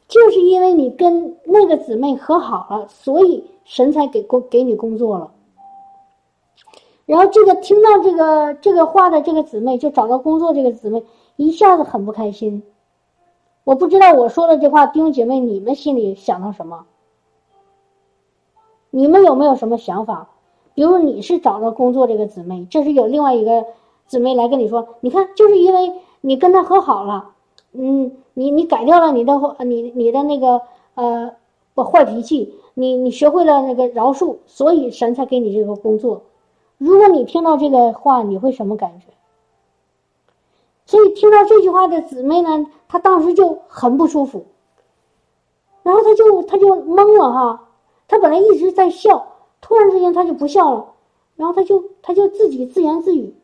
[0.08, 5.30] 就是因为你跟那个姊妹和好了，所以神才给工给你工作了。”
[7.06, 11.04] 然后这个听到这个这个话的这个姊妹就找到工作，这个姊妹
[11.36, 12.64] 一下子很不开心。
[13.62, 16.84] 我不知道我说的这话，弟兄姐妹你们心里想到什么？
[18.96, 20.30] 你们有没有什么想法？
[20.72, 23.66] 比如你是找到工作这个姊妹，这是有另外一个
[24.06, 25.92] 姊妹来跟你说，你看，就是因为
[26.22, 27.32] 你跟他和好了，
[27.72, 30.62] 嗯，你你改掉了你的你你的那个
[30.94, 31.30] 呃
[31.74, 36.22] 坏脾气，你你学会了那个饶恕，所以神才给你这个工作。
[36.78, 39.08] 如果你听到这个话，你会什么感觉？
[40.86, 44.46] 所以听到这句话的姊妹呢，她当时就很不舒服，
[45.82, 47.62] 然后她就她就懵了哈。
[48.08, 49.26] 他本来一直在笑，
[49.60, 50.92] 突然之间他就不笑了，
[51.36, 53.34] 然后他就他就自己自言自语，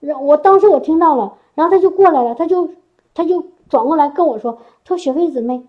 [0.00, 2.70] 然我当时我听到了，然后他就过来了，他就
[3.14, 5.66] 他就转过来跟我说：“他说雪飞姊妹，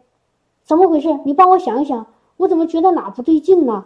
[0.63, 1.19] 怎么回事？
[1.25, 3.85] 你帮我想一想，我怎么觉得哪不对劲呢？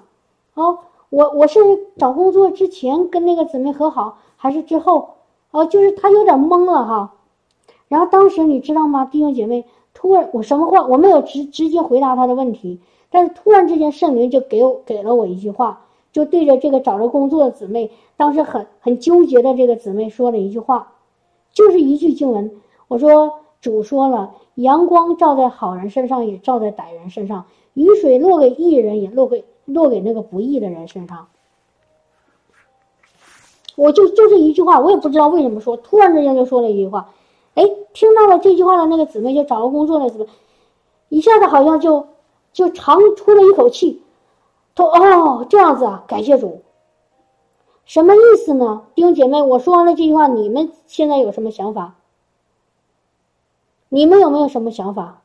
[0.53, 1.59] 哦，我我是
[1.97, 5.15] 找工作之前跟那个姊妹和好，还是之后？
[5.51, 7.13] 哦，就是他有点懵了哈。
[7.87, 12.79] 然后当时你知道吗，弟兄姐妹，突然我什么话我没有直直接回答他的问题。”
[13.13, 20.93] 但是突然之间，圣灵就给我给了我一句话，就对着这个找着工作的姊妹，当时很很纠结的这个姊妹说了一句话，
[21.51, 22.49] 就是一句经文。
[22.87, 27.43] 我说主说了，阳光照在好人身上，也照在歹人身上；
[27.73, 31.27] 雨水落给义人，也落给落给那个不义的人身上。
[33.75, 37.09] 我就就这一句话，我也不知道为什么说，突然之间就说了一句话。
[37.55, 40.25] 哎，听到了这句话的那个姊妹，就找个工作的姊妹，
[41.09, 42.07] 一下子好像就。
[42.53, 44.01] 就长出了一口气，
[44.75, 46.61] 说：“哦，这样子啊，感谢主。
[47.85, 48.83] 什么意思呢？
[48.95, 51.95] 弟兄姐妹，我说完了这句话，你们现在有什么想法？
[53.89, 55.21] 你们有没有什么想法？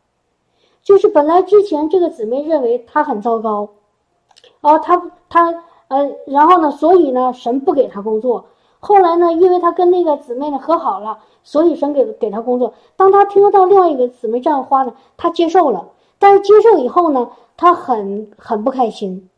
[0.82, 3.70] 就是本来之前这个姊妹认为她很糟糕，
[4.60, 8.46] 哦，她她呃，然后呢，所以呢，神不给她工作。
[8.78, 12.74] 后来呢，因为她跟那个姊妹呢和好了，所以神给给她工作。
[12.96, 15.88] 当她听到另外一个姊妹这样话呢，她接受了。”
[16.18, 19.28] 但是接受以后呢，他很很不开心，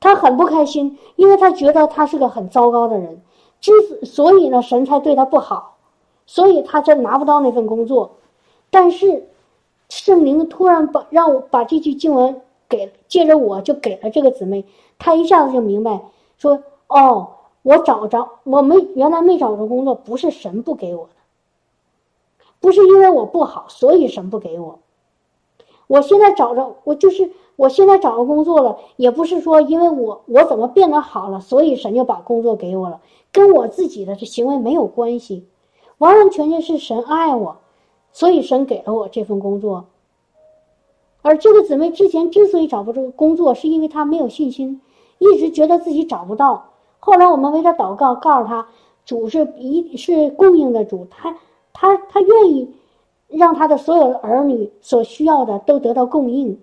[0.00, 3.20] 他很不开心，因为他觉得他是个很糟糕的人，
[3.60, 3.72] 之
[4.04, 5.76] 所以呢，神才对他不好，
[6.26, 8.16] 所以他才拿不到那份工作。
[8.70, 9.28] 但是
[9.88, 14.64] 圣灵突然把让我把这句经文给，借着我就给了这个姊妹，
[14.98, 16.02] 她一下子就明白，
[16.38, 17.28] 说哦，
[17.62, 24.78] 我找着我没原来没找着工作，不是神不给我的，不是因为我不好，所以神不给我。
[25.86, 35.46] 我现在找着，我就是我现在找着工作了，也不是说因为我我怎么变得好了，所以神就把工作给我了，跟我自己的这行为没有关系，
[35.98, 37.58] 完完全全是神爱我，
[38.12, 39.84] 所以神给了我这份工作。
[41.22, 44.80] 而这个姊妹之前之所以找不着工作，是因为她没有信心，
[45.18, 46.70] 一直觉得自己找不到。
[46.98, 48.66] 后来我们为她祷告，告诉她
[49.04, 51.36] 主是一是供应的主，他
[51.72, 52.74] 他他愿意。
[53.28, 56.60] 让他的所有的儿女所需要的都得到供应，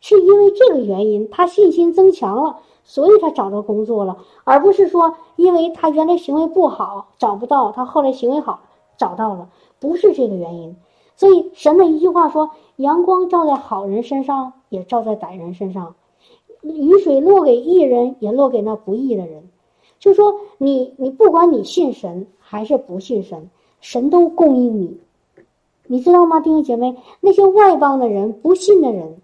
[0.00, 8.60] 是因为这个原因，他信心增强了，所以他找到工作了，而不是说因为他原来行为不好找不到，他后来行为好
[8.96, 10.76] 找到了，不是这个原因。
[11.16, 15.94] 所以神的一句话说：“阳光照在好人身上，也照在歹人身上；
[16.62, 19.48] 雨水落给义人，也落给那不义的人。”
[19.98, 23.50] 就说你你不管你信神还是不信神，
[23.80, 25.00] 神都供应你。
[25.90, 26.96] 你知道吗，弟兄姐妹？
[27.20, 29.22] 那些外邦的人、不信的人，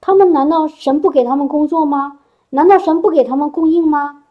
[0.00, 2.18] 他们难道神不给他们工作吗？
[2.50, 4.24] 难道神不给他们供应吗？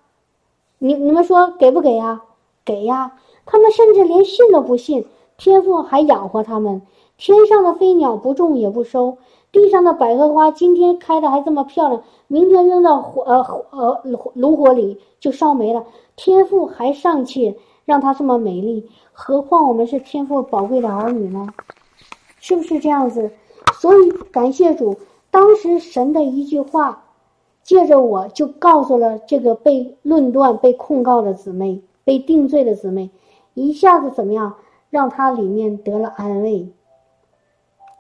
[0.80, 2.24] 你你们说给不给呀？
[2.66, 3.14] 给呀！
[3.46, 5.06] 他们甚至连信都不信，
[5.38, 6.82] 天父还养活他们。
[7.18, 9.18] 天上的飞鸟不种也不收，
[9.52, 14.02] 地上的百合花今天开的还这么漂亮，明天扔到火呃呃
[14.34, 15.86] 炉火里就烧没了。
[16.16, 18.90] 天父还尚且让它这么美丽。
[19.24, 21.48] 何况我们是天赋宝贵的儿女呢？
[22.40, 23.30] 是不是这样子？
[23.80, 24.98] 所以感谢主，
[25.30, 27.04] 当时神的一句话，
[27.62, 33.12] 借着我就告诉了这个被论断、被控告的姊妹、被定罪的姊妹，
[33.54, 34.56] 一下子怎么样，
[34.90, 36.68] 让他里面得了安慰，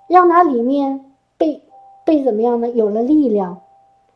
[0.07, 1.05] 让他里面
[1.38, 1.61] 被
[2.03, 2.67] 被怎么样呢？
[2.72, 3.61] 有了力量，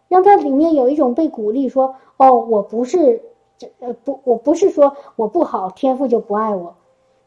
[0.07, 3.21] 让他里面有一种被鼓励，说：“哦，我不是
[3.59, 6.74] 这呃不，我不是说我不好，天父就不爱我。”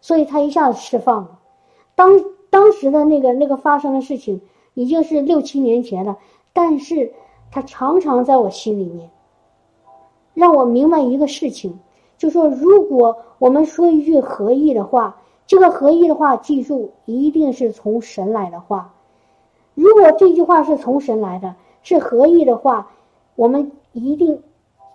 [0.01, 1.39] 所以他一下子释放了。
[1.95, 4.41] 当当时的那个那个发生的事情
[4.75, 6.19] 已经是六七年前了，
[6.53, 7.13] 但是。
[7.51, 9.09] 他常常在我心里面，
[10.35, 11.79] 让我明白一个事情，
[12.19, 18.93] 就说如果我们说一句合意的话，这个合意的话，记住一定是从神来的话。
[19.73, 22.91] 如果这句话是从神来的，是合意的话，
[23.35, 24.43] 我们一定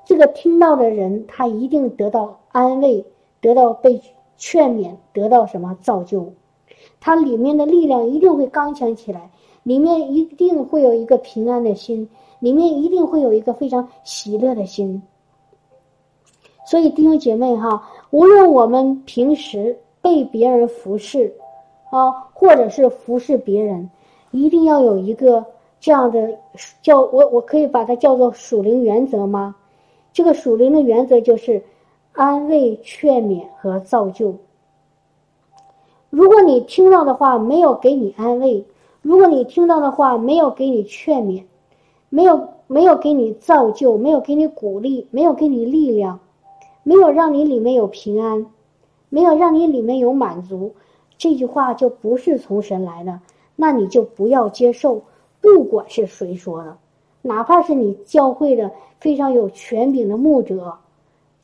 [0.06, 3.04] 这个听到的人，他一定得到安慰，
[3.42, 4.00] 得到被
[4.38, 6.34] 劝勉，得到什么造就，
[7.00, 9.30] 它里面的力量一定会刚强起来，
[9.64, 12.10] 里面一定会有一个平安的心。
[12.40, 15.02] 里面一定会有一个非常喜乐的心，
[16.66, 21.34] 所以弟兄姐妹哈，无论我们平时被别人服侍，
[21.90, 23.90] 啊，或者是服侍别人，
[24.32, 25.46] 一定要有一个
[25.80, 26.38] 这样的
[26.82, 29.56] 叫我我可以把它叫做属灵原则吗？
[30.12, 31.64] 这个属灵的原则就是
[32.14, 34.38] 安慰、劝勉和造就。
[36.10, 38.66] 如果你听到的话没有给你安慰，
[39.02, 41.44] 如果你听到的话没有给你劝勉。
[42.10, 46.20] 没有没有给你造就，没有给你鼓励，没有给你力量，
[46.84, 48.46] 没有让你里面有平安，
[49.10, 50.76] 没有让你里面有满足，
[51.18, 53.20] 这句话就不是从神来的，
[53.56, 55.02] 那你就不要接受，
[55.42, 56.78] 不管是谁说的，
[57.24, 60.78] 哪怕是你教会的非常有权柄的牧者、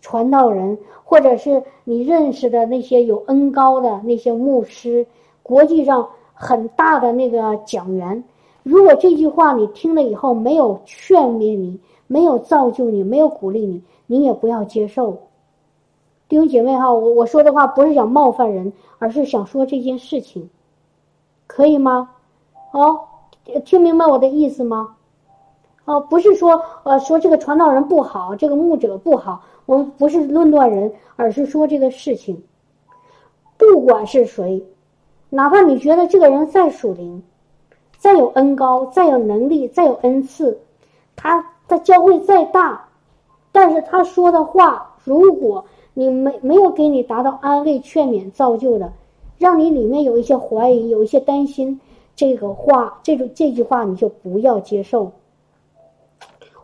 [0.01, 5.05] 传道人，或者是你认识的那些有恩高的那些牧师，
[5.43, 8.23] 国际上很大的那个讲员。
[8.63, 15.19] 如果这句话你听了以后没有劝勉你，没有造就你，没有鼓励你，你也不要接受。
[16.27, 20.49] 弟兄姐妹哈，我我说的话不是想冒犯人，而是想说这件事情，
[21.47, 22.11] 可以吗？
[22.71, 23.01] 哦，
[23.65, 24.95] 听明白我的意思吗？
[25.85, 32.41] 哦，不是说呃说这个传道人不好，这个牧者不好，我们不是论断人，而是说这个事情，
[33.55, 34.63] 不管是谁，
[35.30, 37.22] 哪怕你觉得这个人再属灵。
[37.99, 40.57] 再有恩高，再有能力，再有恩赐，
[41.15, 42.88] 他他教会再大，
[43.51, 45.63] 但是他说的话，如果
[45.93, 48.91] 你没没有给你达到安慰、劝勉、造就的，
[49.38, 51.80] 让你里面有一些怀疑、有一些担心，
[52.15, 55.11] 这个话，这种这句话你就不要接受。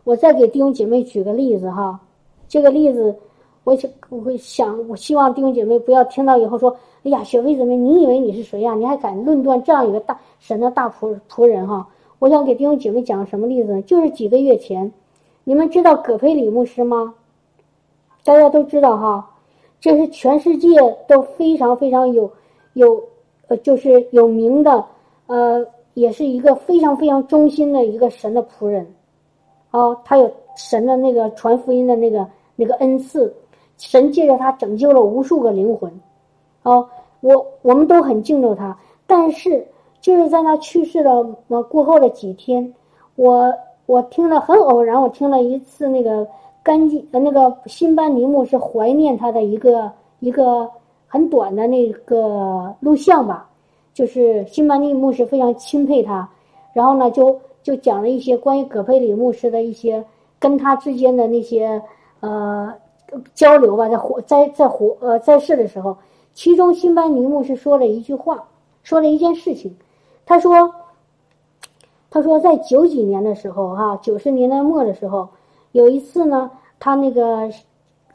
[0.02, 2.00] 我再给弟兄姐妹举个例子哈，
[2.48, 3.14] 这个例子，
[3.64, 6.76] 我想我会想，我希望弟兄姐妹不要听到以后说。
[7.02, 8.74] 哎呀，雪飞姊妹，你以为你是谁呀？
[8.74, 11.86] 你还敢论断这样一个大神的大仆仆人哈？
[12.18, 13.82] 我想给弟兄姐妹讲什么例子呢？
[13.82, 14.92] 就是几个月前，
[15.44, 17.14] 你们知道葛培理牧师吗？
[18.24, 19.30] 大家都知道哈，
[19.80, 20.68] 这是全世界
[21.06, 22.28] 都非常非常有
[22.72, 23.00] 有
[23.46, 24.84] 呃，就是有名的
[25.28, 28.84] 呃，也是一个非常非常忠心的一个神的仆人，
[29.76, 33.30] 哦，他有神的那个传福音的那个那个恩赐，
[33.76, 35.92] 神借着他拯救了无数个灵魂。
[36.62, 36.88] 哦，
[37.20, 38.74] 我我们都很敬重他，
[39.06, 39.66] 但是
[40.00, 41.22] 就是在他去世了
[41.68, 42.72] 过后的几天，
[43.16, 43.52] 我
[43.84, 46.26] 我听了很偶然，我听了一次那个
[46.62, 50.66] 干净呃那个新班尼牧是怀念他的一个一个
[51.06, 53.46] 很短的那个录像吧，
[53.92, 56.26] 就是新班尼牧是非常钦佩他，
[56.72, 60.04] 然后呢就就讲了一些关于葛培里牧师的一些
[60.38, 61.82] 跟他之间的那些
[62.20, 62.72] 呃
[63.34, 65.96] 交流吧，在活在在活呃在世的时候。
[66.32, 68.46] 其中，辛班尼牧师说了一句话，
[68.84, 69.76] 说了一件事情。
[70.24, 70.72] 他说
[72.08, 75.28] ：“他说在九几年的时候，哈，九十年代末的时候，
[75.72, 76.48] 有一次呢，
[76.78, 77.50] 他那个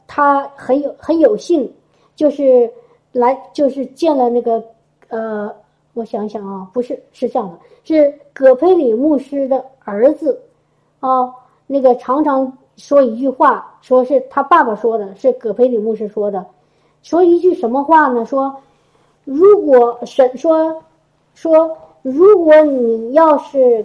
[0.06, 1.70] 他很有很有幸，
[2.16, 2.72] 就是
[3.12, 4.64] 来就是见了那个
[5.08, 5.54] 呃，
[5.92, 10.40] 我想想啊，不是是这样的，是葛培里牧师的儿子，
[11.00, 11.34] 啊，
[11.66, 16.44] 那个常常说一句话，说是他爸爸说的，是葛培里牧师说的。”
[17.02, 18.24] 说一句什么话呢？
[18.24, 18.54] 说，
[19.24, 20.80] 如果神说，
[21.34, 23.84] 说如果你要是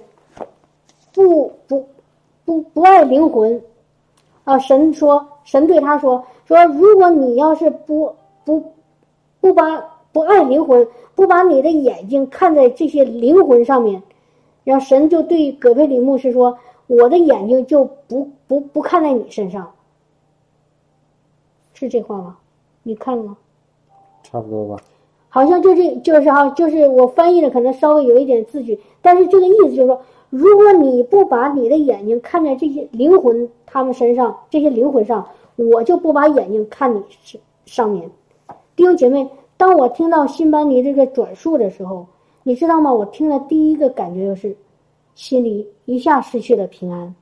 [1.11, 1.83] 不不
[2.45, 3.59] 不不爱灵魂，
[4.43, 8.13] 啊，神说，神对他说，说如果你要是不
[8.45, 8.63] 不
[9.41, 9.63] 不把
[10.17, 14.01] 不爱灵魂，不把你的眼睛看在这些灵魂上面，
[14.63, 16.57] 然后神就对葛培里牧师说，
[16.87, 19.73] 我的眼睛就不不不看在你身上，
[21.75, 22.37] 是这话吗？
[22.81, 23.37] 你看了吗？
[24.23, 24.81] 差不多吧。
[25.29, 30.01] 好像就这，就是哈，就是我翻译的可能稍微有一点字句，但是这个意思就是说，
[30.31, 37.03] 如果你不把你的眼睛看在这些灵魂他们身上，这些灵魂上，我就不把眼睛看你
[37.67, 38.09] 上面。
[38.75, 39.27] 弟兄姐妹，
[39.57, 42.05] 当我听到辛班尼这个转述的时候，
[42.43, 42.93] 你知道吗？
[42.93, 44.55] 我听了第一个感觉就是，
[45.15, 47.15] 心里一下失去了平安。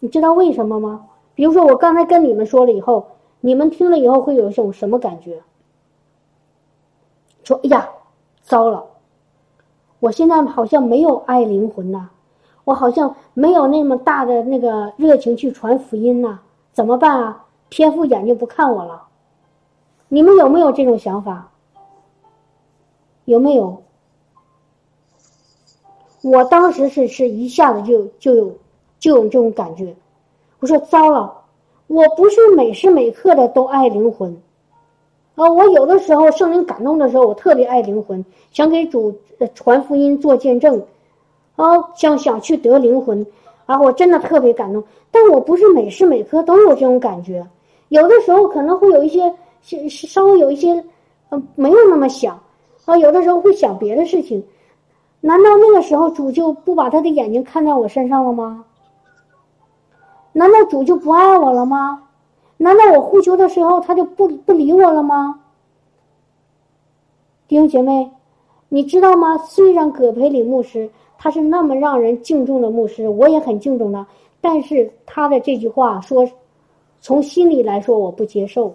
[0.00, 1.06] 你知道为什么吗？
[1.34, 3.06] 比如说，我刚才跟你们说了以后，
[3.40, 5.42] 你们听了以后会有一种什么感觉？
[7.44, 7.88] 说：“哎呀，
[8.42, 8.84] 糟了！
[10.00, 12.08] 我现在好像没有爱灵魂呐，
[12.64, 16.38] 我好像没有那么大的那个热情去传福音呐，
[16.72, 17.46] 怎么办啊？
[17.70, 19.07] 天父眼睛不看我了。
[20.08, 21.50] 你们有没有这种想法？
[23.24, 23.82] 有没有？
[26.22, 28.52] 我当时是是一下子就就有
[28.98, 29.94] 就有这种感觉。
[30.60, 31.42] 我说糟了，
[31.86, 34.36] 我不是每时每刻的都爱灵魂。”
[35.36, 39.14] 啊，我有的时候圣灵感动的时候，我特别爱灵魂，想给主
[39.54, 40.82] 传福音做见证，
[41.54, 43.24] 啊，想想去得灵魂，
[43.66, 44.82] 啊，我真的特别感动。
[45.12, 47.46] 但我不是每时每刻都有这种感觉，
[47.88, 49.32] 有的时候可能会有一些
[49.62, 50.84] 是稍微有一些，
[51.30, 52.40] 呃，没有那么想，
[52.84, 54.42] 啊，有的时候会想别的事情。
[55.20, 58.64] 难道那个时候主就不把他的眼睛看在我身上了吗？
[60.32, 62.04] 难道主就不爱我了吗？
[62.56, 65.40] 难道我呼求的时候他就不不理我了吗？
[67.46, 68.10] 弟兄姐妹，
[68.68, 69.36] 你知道吗？
[69.38, 70.88] 虽然葛培理牧师
[71.18, 74.06] 他是那么让人敬重的牧师，我也很敬重他，
[74.40, 76.28] 但是他的这句话说，
[77.00, 78.72] 从心里来说我不接受。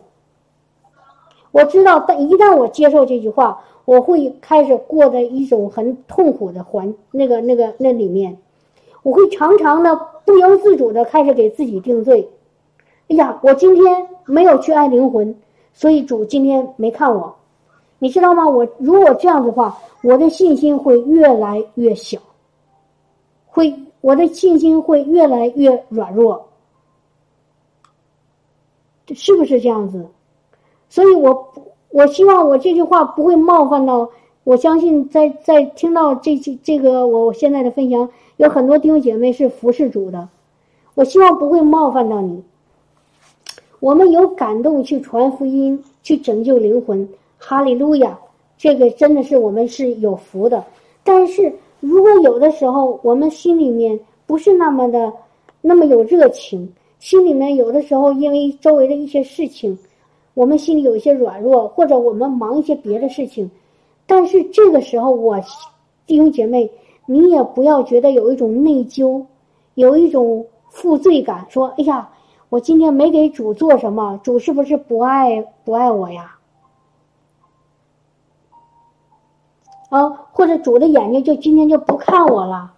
[1.54, 8.36] 我知道，但一旦我接受这句话，我会开始过的一种很痛苦的环那个那个那里面，
[9.04, 9.96] 我会常常的
[10.26, 12.28] 不由自主的开始给自己定罪。
[13.08, 15.36] 哎呀，我今天没有去爱灵魂，
[15.74, 17.36] 所以主今天没看我，
[18.00, 18.50] 你知道吗？
[18.50, 22.18] 我如果这样的话，我的信心会越来越小，
[23.46, 26.48] 会我的信心会越来越软弱，
[29.14, 30.04] 是不是这样子？
[30.94, 31.52] 所以我
[31.90, 34.08] 我希望我这句话不会冒犯到，
[34.44, 40.30] 我相信在在听到这这个我现在的分享，有很多弟兄姐妹是服侍主的，
[40.94, 42.44] 我希望不会冒犯到你。
[43.80, 48.16] 我们有感动去传福音，去拯救灵魂，哈利路亚！
[48.56, 50.64] 这个真的是我们是有福的。
[51.04, 55.12] 但是如果有的时候我们心里面不是那么的
[55.60, 59.76] 那么有热情，心里面有的时候因为周围的一些事情，
[60.34, 63.50] 我们心里有一些软弱，或者我们忙一些别的事情，
[64.06, 65.40] 但是这个时候，我
[66.06, 66.72] 弟兄姐妹，
[67.06, 69.26] 你也不要觉得有一种内疚，
[69.76, 72.10] 有一种负罪感，说：“哎呀。”
[72.54, 76.38] 我今天没给主做什么，主是不是不爱不爱我呀？
[79.90, 82.72] 啊，或者主的眼睛就今天就不看我了？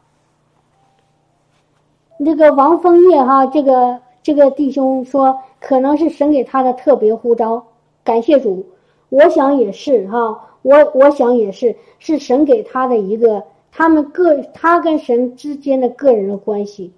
[2.17, 7.63] 那个王枫叶哈，这个这个弟兄说，可能是神给他的特别呼召，
[8.03, 8.65] 感谢主。
[9.09, 16.91] 我想也是哈，我我想也是，是神给他的一个他们个他跟神之间的个人的关系，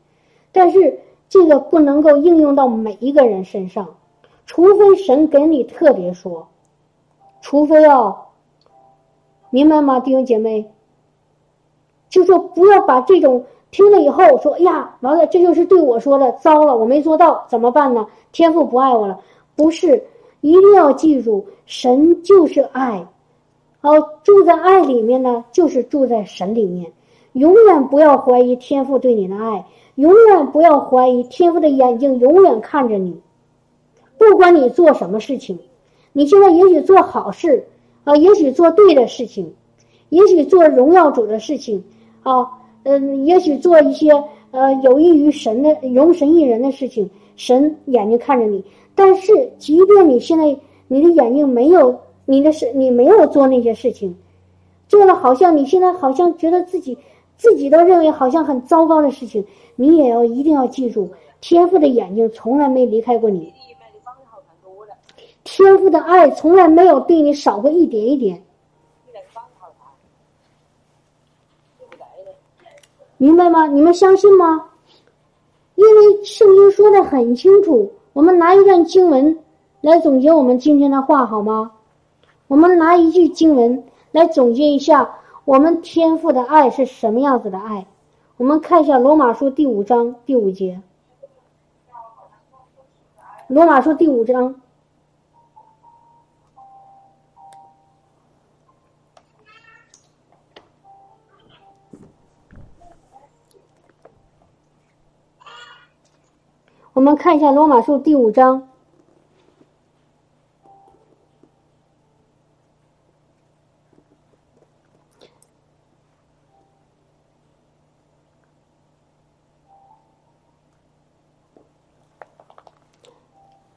[0.54, 1.02] 但是。
[1.30, 3.96] 这个不能够应用到每一个人身上，
[4.46, 6.48] 除非神给你特别说，
[7.42, 8.18] 除非哦，
[9.50, 10.72] 明白吗，弟兄姐妹？
[12.08, 13.44] 就说不要把这种
[13.78, 18.08] 听了以后说，哎呀，完了，这就是对我说的，糟了，我没做到，怎么办呢？
[18.32, 19.20] 天父不爱我了？
[19.56, 20.04] 不是，
[20.42, 23.06] 一定要记住，神就是爱，
[23.82, 26.92] 哦，住在爱里面呢，就是住在神里面，
[27.34, 29.64] 永远不要怀疑天父对你的爱。
[29.94, 33.20] 永远不要怀疑天父的眼睛，永远看着你。
[34.18, 35.60] 不管你做什么事情，
[36.14, 37.68] 你现在也许做好事
[38.06, 39.54] 啊，也许做对的事情，
[40.10, 41.84] 也许做荣耀主的事情
[42.24, 42.57] 啊，
[42.88, 44.12] 嗯，也许做一些
[44.52, 47.10] 呃有益于神的、容神益人的事情。
[47.36, 48.64] 神眼睛看着你，
[48.96, 50.46] 但是即便你现在
[50.88, 51.94] 你的眼睛没有
[52.26, 54.16] 你的事，你没有做那些事情，
[54.88, 56.98] 做了好像你现在好像觉得自己
[57.36, 59.44] 自己都认为好像很糟糕的事情。
[59.76, 61.10] 你也要一定要记住，
[61.42, 63.54] 天赋的眼睛从来没离开过你，
[65.44, 68.42] 天赋的爱从来没有对你少过一点一点。
[73.18, 73.68] 明白吗？
[73.68, 74.66] 你们相信吗？
[75.76, 77.92] 因为圣经说的很清楚。
[78.14, 79.38] 我们拿一段经文
[79.82, 81.72] 来总结我们今天的话好吗？
[82.48, 85.16] 我们拿一句经文来总结一下
[85.46, 87.86] 我们天赋的爱是什么样子的爱。
[88.38, 90.80] 我们看一下《罗马书》第五章第五节，
[93.48, 94.56] 《罗马书》第五章，
[106.98, 108.68] 我们看一下罗马书第五章。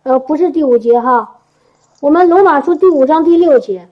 [0.02, 1.40] 呃，不是第五节哈，
[2.00, 3.86] 我们罗马书第五章第六节，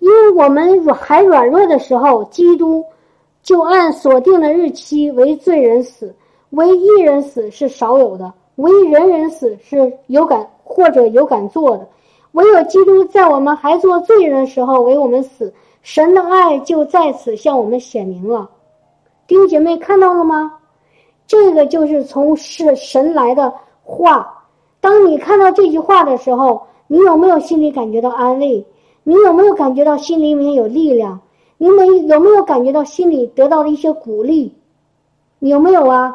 [0.00, 2.84] 因为我们软还软弱的时候，基督
[3.44, 6.12] 就按所定的日期为罪人死，
[6.50, 11.88] 唯一人死是少有的，唯人人死是有敢或者有敢做的，
[12.32, 18.50] 唯有基督在我们还做罪人的时候为我们死，神的爱就在此向我们显明了。
[19.26, 20.58] 弟兄姐妹看到了吗？
[21.26, 24.44] 这个就是从是神来的话。
[24.80, 28.64] 当你看到这句话的时候，你有没有心里感觉到安慰？
[29.02, 31.20] 你有没有感觉到心里面有力量？
[31.58, 34.54] 你没有没有感觉到心里得到了一些鼓励？
[35.40, 36.14] 有没有啊？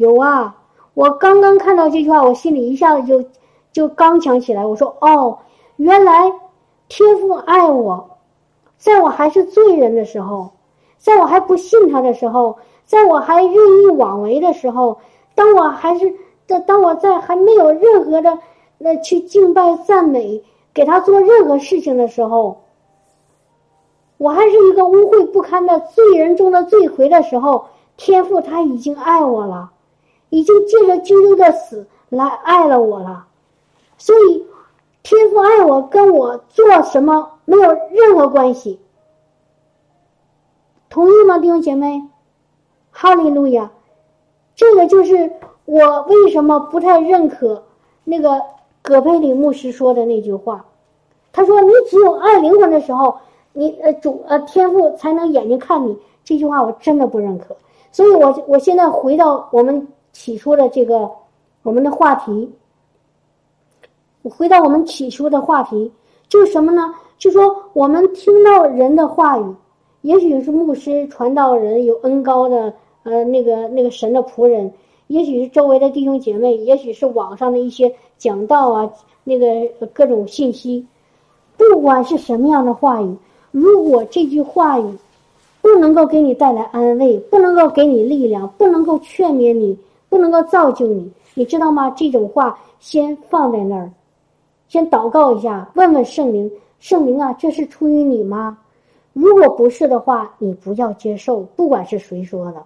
[0.00, 0.56] 有啊！
[0.94, 3.24] 我刚刚看到这句话，我心里一下子就
[3.72, 4.66] 就刚强起来。
[4.66, 5.38] 我说：“哦，
[5.76, 6.32] 原来
[6.88, 8.18] 天父爱我，
[8.78, 10.50] 在我还是罪人的时候，
[10.98, 14.98] 在我还不信他的时候，在我还任意妄为的时候，
[15.34, 16.12] 当我还是……”
[16.66, 18.36] 当我在还没有任何的
[18.76, 20.42] 那去敬拜赞美
[20.74, 22.62] 给他做任何事情的时候，
[24.18, 29.70] 我还是一个污秽不堪的罪人中的罪魁的时候，天父他已经爱我了，
[30.30, 33.26] 已经借着基督的死来爱了我了，
[33.98, 34.46] 所以
[35.02, 38.80] 天父爱我跟我做什么没有任何关系，
[40.88, 42.02] 同意吗，弟兄姐妹？
[42.90, 43.70] 哈利路亚，
[44.56, 45.30] 这个就是。
[45.66, 47.62] 我为什么不太认可
[48.02, 48.42] 那个
[48.82, 50.64] 葛佩里牧师说的那句话？
[51.32, 53.18] 他说：“你只有爱灵魂的时候，
[53.52, 57.56] 你呃主呃天赋才能眼睛看你。”这句话我真的不认可。
[57.92, 59.86] 所以，我我现在回到我们
[60.20, 61.10] 起初的这个
[61.62, 62.50] 我们的话题，
[64.22, 65.90] 回到我们起初的话题，
[66.28, 66.94] 就是什么呢？
[67.16, 69.54] 就说我们听到人的话语，
[70.02, 72.70] 也许是牧师传道人有恩高的
[73.02, 74.70] 呃那个那个神的仆人。
[75.06, 78.92] 也许是周围的弟兄姐妹，也许是网上的一些讲道啊，
[79.24, 79.46] 那个
[79.94, 80.86] 各种信息，
[81.56, 83.16] 不管是什么样的话语，
[83.52, 84.98] 如果这句话语
[85.62, 89.78] 不能够给你带来安慰，不能够给你力量，不能够劝勉你，
[90.10, 91.88] 不能够造就你，你知道吗？
[91.96, 93.90] 这种话先放在那儿，
[94.68, 98.58] 先祷告一下，问问圣灵，圣灵啊，这是出于你吗？
[99.14, 102.62] 如果不是的话，你不要接受，不管是谁说的。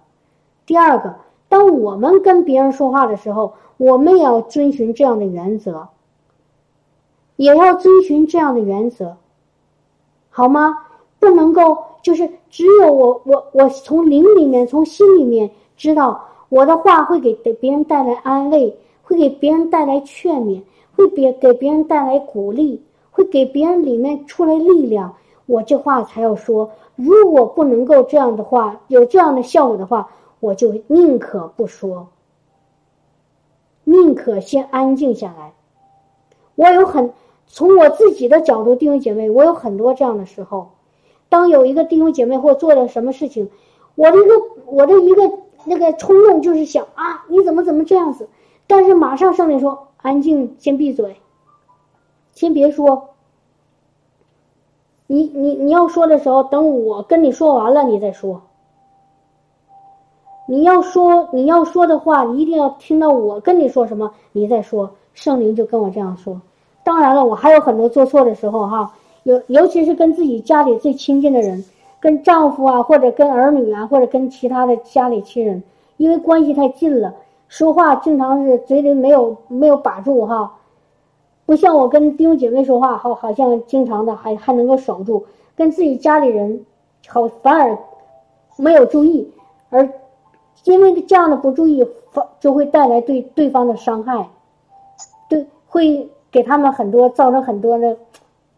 [0.65, 1.15] 第二个。
[1.47, 5.87] 当我们跟别人说话的时候，我们也要遵循这样的原则，
[7.35, 9.15] 也要遵循这样的原则，
[10.31, 10.75] 好吗？
[11.19, 16.19] 不能够就是只有我我我从灵里面从心里面知道
[16.49, 20.61] 我的话会给给别人带来安慰，会给别人带来劝勉，
[20.95, 22.81] 会别给别人带来鼓励，
[23.11, 25.15] 会给别人里面出来力量，
[25.45, 26.71] 我这话才要说。
[26.95, 30.09] 如果不能够这样的话，有这样的效果的话。
[30.41, 32.09] 我就宁可不说，
[33.83, 35.53] 宁可先安静下来。
[36.53, 37.13] 我有很
[37.47, 40.69] 从我自己的角度，弟兄姐妹，我有很多这样的时候。
[41.29, 43.49] 当有一个弟兄姐妹或做了什么事情，
[43.95, 44.33] 我的一个
[44.67, 45.31] 我的一个
[45.65, 48.29] 那个冲动就是想啊，你怎么怎么这样子？
[48.67, 51.17] 但是马上圣灵说：“安静，先闭嘴，
[52.33, 53.09] 先别说。
[55.07, 58.41] 你你你要说的时候，等我跟你说完了，你再说。”
[60.47, 64.91] 你要说你要说的话，你一定要听到我跟你说什么，你再说。
[65.15, 66.39] 圣灵就跟我这样说。
[66.83, 68.93] 当然了，我还有很多做错的时候哈，
[69.23, 71.65] 尤尤其是跟自己家里最亲近的人，
[71.99, 75.63] 跟丈夫啊，或者跟儿女啊，或者跟其他的家里亲人，
[75.97, 77.13] 因为关系太近了，
[77.47, 80.53] 说话经常是嘴里没有没有把住哈，
[81.45, 85.25] 不像我跟弟兄姐妹说话，好好像经常的还还能够守住，
[85.55, 86.65] 跟自己家里人，
[87.07, 87.77] 好反而
[88.57, 89.31] 没有注意，
[89.69, 89.89] 而。
[90.63, 91.85] 因为这样的不注意，
[92.39, 94.29] 就会带来对对方的伤害，
[95.29, 97.95] 对，会给他们很多造成很多的，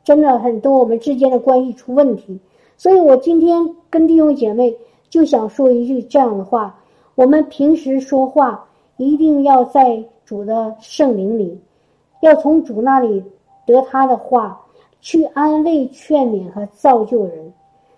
[0.05, 2.39] 真的很多我们之间的关系出问题。
[2.77, 4.77] 所以我今天跟弟兄姐妹
[5.09, 6.79] 就想说一句这样的话：
[7.15, 8.65] 我们平时说话
[8.97, 11.59] 一定要在主的圣灵里，
[12.21, 13.23] 要从主那里
[13.65, 14.61] 得他的话，
[15.01, 17.51] 去安慰、劝勉和造就人。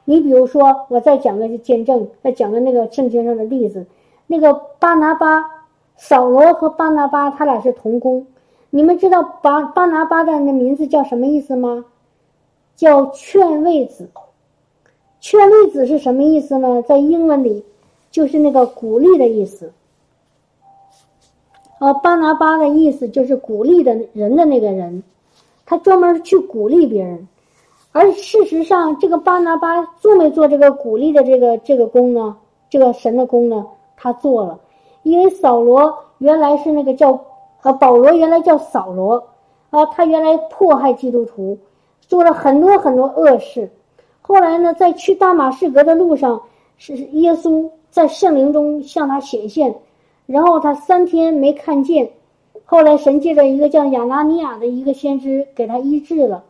[0.05, 3.85] 你比如说，我再讲个见证，再讲个那个圣经上的例子。
[4.27, 5.43] 那个巴拿巴、
[5.97, 8.25] 扫罗和巴拿巴，他俩是同工。
[8.69, 11.83] 你们知道巴巴拿巴的那名字叫什么意思吗？
[12.75, 14.09] 叫劝慰子。
[15.21, 16.81] 劝慰子是什么意思呢？
[16.81, 17.65] 在英文里，
[18.09, 19.73] 就是那个鼓励的意思。
[21.79, 25.03] 呃，巴拿巴的意思就是鼓励的人的那个人，
[25.65, 27.27] 他专门去鼓励别人。
[27.91, 32.37] 而事实上，这个巴拿巴做没做这个鼓励的这个这个功呢？
[32.69, 33.65] 这个神的功呢？
[33.97, 34.59] 他做了，
[35.03, 37.19] 因为扫罗原来是那个叫
[37.63, 39.21] 呃保罗原来叫扫罗
[39.69, 41.57] 啊，他原来迫害基督徒，
[42.01, 43.69] 做了很多很多恶事。
[44.29, 46.39] 后来呢，在去大马士革的路上，
[46.77, 49.73] 是耶稣在圣灵中向他显现，
[50.27, 52.07] 然后他三天没看见，
[52.63, 56.43] 后来神借着一个叫亚拿尼亚的一个先知给他医治了。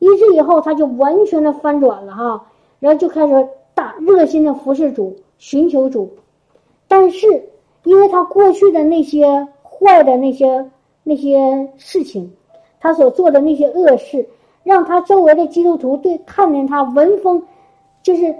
[0.00, 2.46] 医治以后，他就完全的翻转了哈，
[2.80, 6.10] 然后就开始大热心的服侍主，寻求主。
[6.88, 7.44] 但是，
[7.84, 10.68] 因为他过去的那些坏的那些
[11.04, 12.32] 那些事情，
[12.80, 14.26] 他所做的那些恶事，
[14.64, 17.40] 让他周围的基督徒对看见他闻风，
[18.02, 18.34] 就是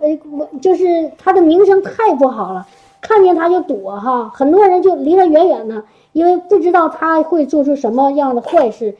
[0.00, 0.18] 呃，
[0.60, 2.66] 就是他的名声太不好了，
[3.00, 8.96] 看见他就躲哈，很多人就离他远远的，因为不知道他会做出什么样的坏事，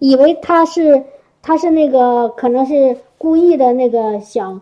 [0.00, 1.04] 以为他是。
[1.40, 4.60] 他是那个可能是故意的那个想，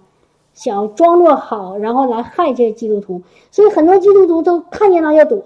[0.52, 5.42] 想装作好，然后来害这些基督徒，所以很多基督徒都看见他就躲。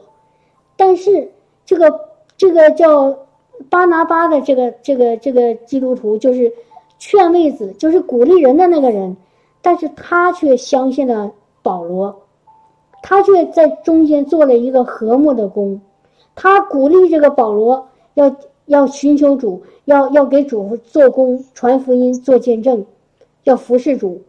[0.77, 1.31] 但是
[1.65, 2.01] 这个
[2.37, 3.17] 这个叫
[3.69, 6.53] 巴拿巴的这个这个这个基督徒，就是
[6.99, 9.17] 劝慰子，就是鼓励人的那个人，
[9.61, 11.31] 但是他却相信了
[11.63, 12.23] 保罗，
[13.03, 15.81] 他却在中间做了一个和睦的工，
[16.35, 18.35] 他鼓励这个保罗要。
[18.67, 22.87] 要寻求主，要要给主做工、传福音、做见证，
[23.43, 24.23] 要服侍主。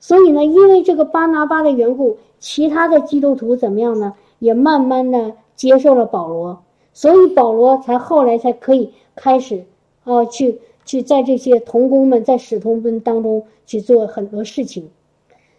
[0.00, 4.14] 所以呢，因为这个巴拿巴的缘故，其他的基督徒怎么样呢？
[4.40, 6.60] 也慢慢的接受了保罗，
[6.96, 9.66] 所以保罗才后来才可以开始，
[10.04, 14.88] 啊，去去在这些童工们在使徒们当中去做很多事情。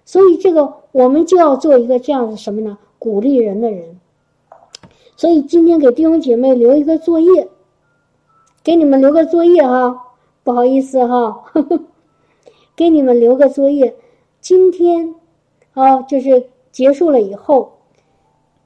[0.04, 2.80] 所以这个我们就要做一个这样的什么呢？
[2.98, 4.00] 鼓励人的人。
[5.16, 7.48] 所以今天给弟兄姐妹留一个作业。
[8.64, 11.44] 给你们留个作业哈，不好意思哈，
[12.76, 13.96] 给你们留个作业。
[14.42, 15.14] 今天
[15.74, 17.74] 啊，就是结束了以后，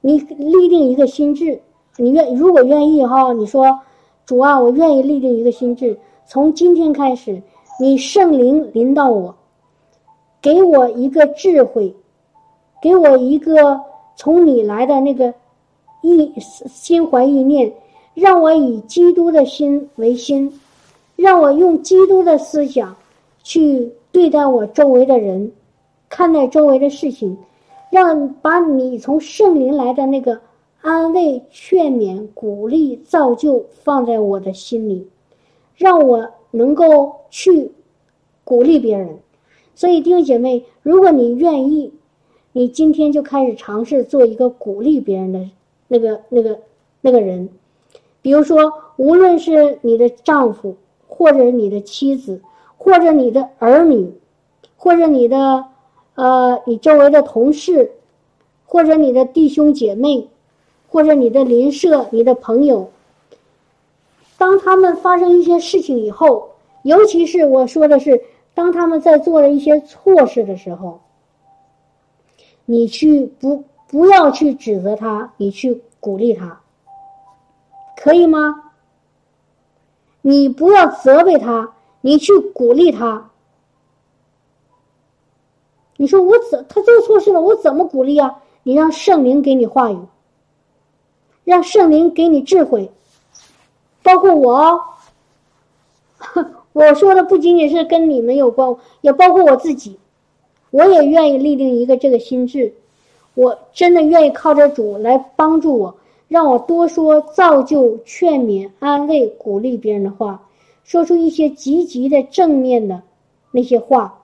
[0.00, 1.60] 你立定一个心智。
[1.96, 3.80] 你愿如果愿意哈，你说
[4.24, 5.98] 主啊，我愿意立定一个心智。
[6.26, 7.42] 从今天开始，
[7.78, 9.34] 你圣灵临到我，
[10.40, 11.94] 给我一个智慧，
[12.80, 13.80] 给我一个
[14.16, 15.34] 从你来的那个
[16.02, 17.72] 意心怀意念。
[18.14, 20.60] 让我以基督的心为心，
[21.16, 22.94] 让我用基督的思想
[23.42, 25.50] 去对待我周围的人，
[26.10, 27.38] 看待周围的事情，
[27.90, 30.38] 让把你从圣灵来的那个
[30.82, 35.08] 安慰、劝勉、鼓励、造就放在我的心里，
[35.76, 37.72] 让我能够去
[38.44, 39.18] 鼓励别人。
[39.74, 41.92] 所以弟兄姐妹，如果你愿意，
[42.52, 45.48] 你今天就开始尝试做一个鼓励别人的
[45.88, 46.58] 那个、那个、
[47.00, 47.48] 那个人。
[48.20, 50.76] 比如说，无论是你的丈夫，
[51.06, 52.40] 或者你的妻子，
[52.76, 54.12] 或者你的儿女，
[54.76, 55.64] 或者你的
[56.16, 57.92] 呃你周围的同事，
[58.66, 60.28] 或者你的弟兄姐妹，
[60.92, 62.90] 或者你的邻舍、你的朋友，
[64.36, 66.50] 当他们发生一些事情以后，
[66.82, 68.22] 尤其是我说的是，
[68.52, 71.00] 当他们在做了一些错事的时候，
[72.66, 76.60] 你去不不要去指责他，你去鼓励他。
[77.96, 78.72] 可以吗？
[80.20, 81.72] 你不要责备他，
[82.02, 83.30] 你去鼓励他。
[85.96, 88.42] 你说我怎他做错事了，我怎么鼓励啊？
[88.62, 89.98] 你让圣灵给你话语，
[91.44, 92.90] 让圣灵给你智慧，
[94.02, 94.80] 包括我。
[96.72, 99.98] 我说的不仅仅是跟你们有关，也包括我自己。
[100.70, 102.72] 我也愿意立定一个这个心智，
[103.34, 105.96] 我真的愿意靠着主来帮助我。
[106.28, 110.48] 让我多说造就、劝勉、安慰、鼓励别人的话，
[110.82, 113.02] 说出一些积极的、正面的
[113.50, 114.20] 那些话，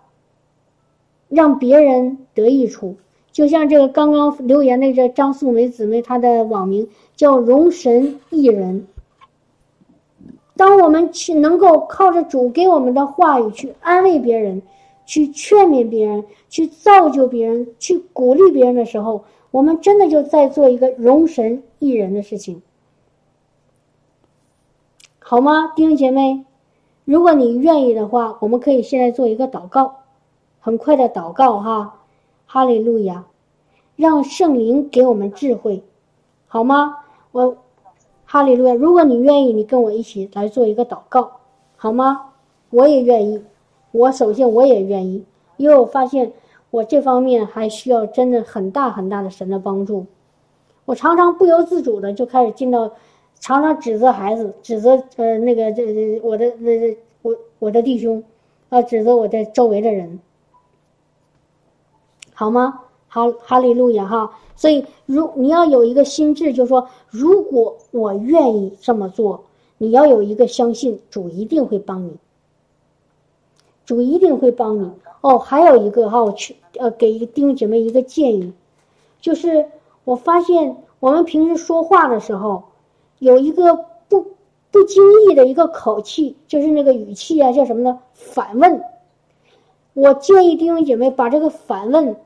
[1.28, 2.96] 让别人得益处。
[3.30, 6.88] 就像这个刚刚留言的这张素梅姊妹，她的网名
[7.18, 8.86] 叫“容神一人”。
[10.56, 14.62] 当我们去能够靠着主给我们的话语去安慰别人、
[15.04, 22.62] 去劝勉别人、去造就别人、去鼓励别人的时候，我们真的就在做一个容神一人的事情，
[25.18, 26.44] 好吗，弟兄姐妹？
[27.04, 29.96] 如果你愿意的话，我们可以现在做一个祷告，
[30.60, 32.00] 很快的祷告哈，
[32.46, 33.24] 哈利路亚，
[33.96, 35.82] 让圣灵给我们智慧，
[36.46, 36.97] 好吗？
[37.32, 37.56] 我
[38.24, 38.74] 哈利路亚。
[38.74, 41.40] 如果你愿意，你跟我一起来做一个祷告，
[41.76, 42.30] 好吗？
[42.70, 43.42] 我也愿意，
[43.92, 45.24] 我首先我也愿意，
[45.56, 46.32] 因为我发现。
[46.70, 50.04] 我这方面还需要真的很大很大的神的帮助，
[50.84, 52.92] 我常常不由自主的就开始进到，
[53.40, 58.22] 常常指责孩子，指责呃那个这这我的那我我的弟兄，
[58.68, 60.20] 啊指责我的周围的人，
[62.34, 62.80] 好吗？
[63.08, 64.30] 哈，哈利路亚哈！
[64.54, 69.44] 所以如你要有一个心智，就是说，如果我愿意这么做，
[69.78, 72.16] 你要有一个相信，主一定会帮你，
[73.86, 74.90] 主一定会帮你。
[75.20, 78.52] 哦，还有一个哈，我去呃给弟兄姐妹一个建议，
[79.20, 79.66] 就是
[80.04, 82.64] 我发现我们平时说话的时候，
[83.20, 83.74] 有一个
[84.08, 84.26] 不
[84.70, 88.00] 不经意的一个口气，就是那个语气啊，叫什么呢？
[88.12, 88.82] 反问。
[89.94, 92.16] 我建议弟兄姐妹把这个反问。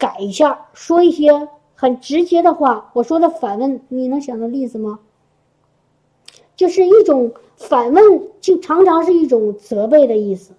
[0.00, 2.90] 改一下，说一些很直接的话。
[2.94, 4.98] 我说的反问，你能想到例子吗？
[6.56, 10.54] 就是一种反问，就常常是一种责备的意思。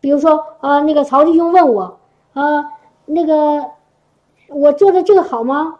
[0.00, 1.98] 比如说啊，那个曹弟兄问我
[2.32, 2.72] 啊，
[3.04, 3.70] 那个
[4.48, 5.78] 我做的这个好吗？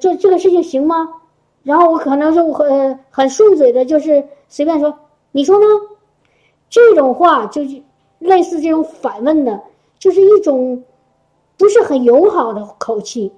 [0.00, 1.14] 做这个事情行吗？
[1.62, 4.98] 然后我可能是很很顺嘴的，就是随便说，
[5.32, 5.66] 你说呢？
[6.70, 7.82] 这种话就是
[8.18, 9.62] 类似这种反问的。
[9.98, 10.84] 就是一种
[11.56, 13.32] 不是很友好的口气，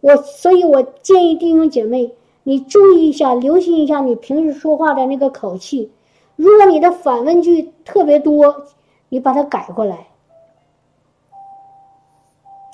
[0.00, 5.92] 我所以，我建议弟兄姐妹，你注意一下，留心一下你平时说话的那个口气。
[6.34, 8.66] 如果你的反问句特别多，
[9.08, 10.08] 你把它改过来，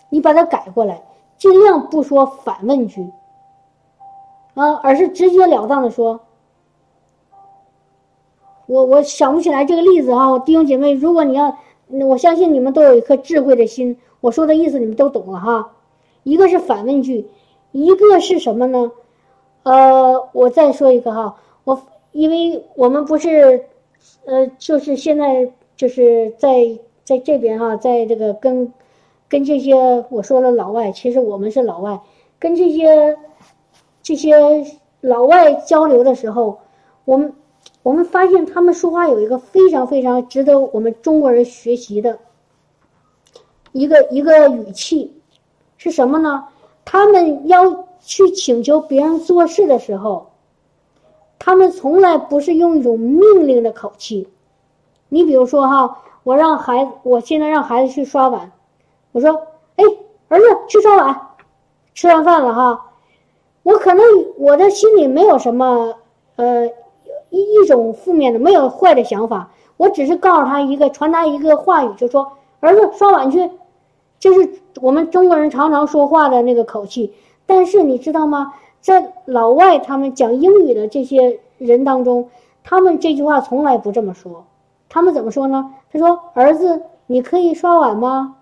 [0.08, 1.02] 你把它改过来，
[1.36, 3.10] 尽量不说反问句
[4.54, 6.20] 啊，而是直截了当的说。
[8.66, 11.58] 我我想不起来这个例子哈，弟兄姐妹，如果你要。
[11.88, 15.72] 那我相信你们都有一颗智慧的心，我说的意思你们都懂了哈。
[16.24, 17.28] 一个是反问句，
[17.70, 18.90] 一个是什么呢？
[19.62, 21.80] 呃，我再说一个哈，我
[22.12, 23.66] 因为我们不是，
[24.24, 28.72] 呃，就是现在就是在在这边哈，在这个跟
[29.28, 32.00] 跟这些我说了老外，其实我们是老外，
[32.38, 33.16] 跟这些
[34.02, 34.34] 这些
[35.00, 36.58] 老外交流的时候，
[37.04, 37.32] 我们。
[37.86, 42.18] 我们发现他们说话有一个非常非常值得我们中国人学习的
[43.70, 45.14] 一个一个语气，
[45.76, 46.48] 是什么呢？
[46.84, 50.32] 他们要去请求别人做事的时候，
[51.38, 54.28] 他们从来不是用一种命令的口气。
[55.08, 58.50] 你比如说哈，我让孩子，我现在让孩子去刷碗，
[59.12, 59.84] 我说：“哎，
[60.26, 61.20] 儿子，去刷碗。”
[61.94, 62.86] 吃完饭了哈，
[63.62, 64.04] 我可能
[64.38, 65.94] 我的心里没有什么
[66.34, 66.68] 呃。
[67.36, 73.50] 一一种负面的，没有坏的想法，我只是告诉他一个，传达一个话语，就说儿子刷碗去，
[74.18, 77.12] 这是我们中国人常常说话的那个口气。
[77.44, 78.54] 但是你知道吗？
[78.80, 82.28] 在老外他们讲英语的这些人当中，
[82.64, 84.46] 他们这句话从来不这么说。
[84.88, 85.74] 他们怎么说呢？
[85.92, 88.36] 他说：“儿子，你可以刷碗吗？”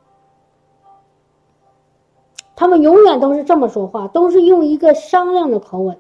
[2.57, 5.97] 他们永远都是这么说话，都是用一个商量的口吻。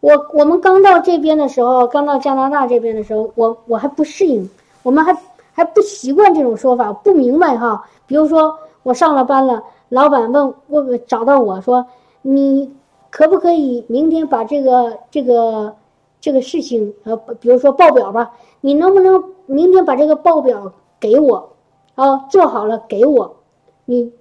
[0.00, 4.48] 我我们刚到这边的时候，刚到加拿大这边的时候，我我还不适应，
[4.84, 5.16] 我们还
[5.52, 7.84] 还不习惯这种说法，不明白哈。
[8.06, 11.84] 比如说，我上了班了，老板问问找到我说，
[12.22, 12.72] 你
[13.10, 15.74] 可不可以明天把这个这个
[16.20, 18.30] 这个事情呃，比如说报表吧，
[18.60, 21.50] 你能不能明天把这个报表给我，
[21.96, 23.36] 啊，做好了给我，
[23.84, 24.12] 你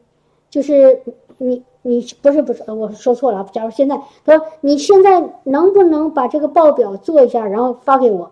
[0.50, 1.04] 就是
[1.38, 1.62] 你。
[1.88, 3.48] 你不是不是，我说错了。
[3.54, 8.30] 假如现在他说你现在能不能把这个报表做一下，然后发给我？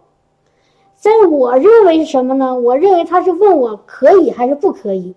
[0.97, 2.59] 在我认为是什么呢？
[2.59, 5.15] 我认为他是问我可以还是不可以。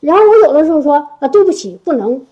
[0.00, 2.26] 然后我有的时候说啊，对不起，不能。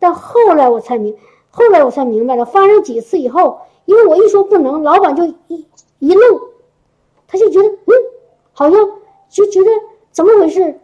[0.00, 1.16] 但后来我才明，
[1.50, 5.64] 后来我才明白了，发生几次以后，因为我一说不能，老板就一
[6.00, 6.40] 一愣，
[7.28, 7.92] 他就觉得嗯，
[8.52, 8.90] 好像
[9.28, 9.70] 就觉得
[10.10, 10.80] 怎么回事，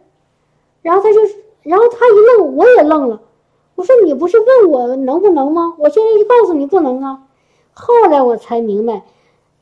[0.81, 1.19] 然后他就。
[1.63, 3.21] 然后他一愣，我也愣了。
[3.75, 5.75] 我说：“你不是问我能不能吗？
[5.79, 7.23] 我现在就告诉你不能啊。”
[7.73, 9.03] 后来我才明白，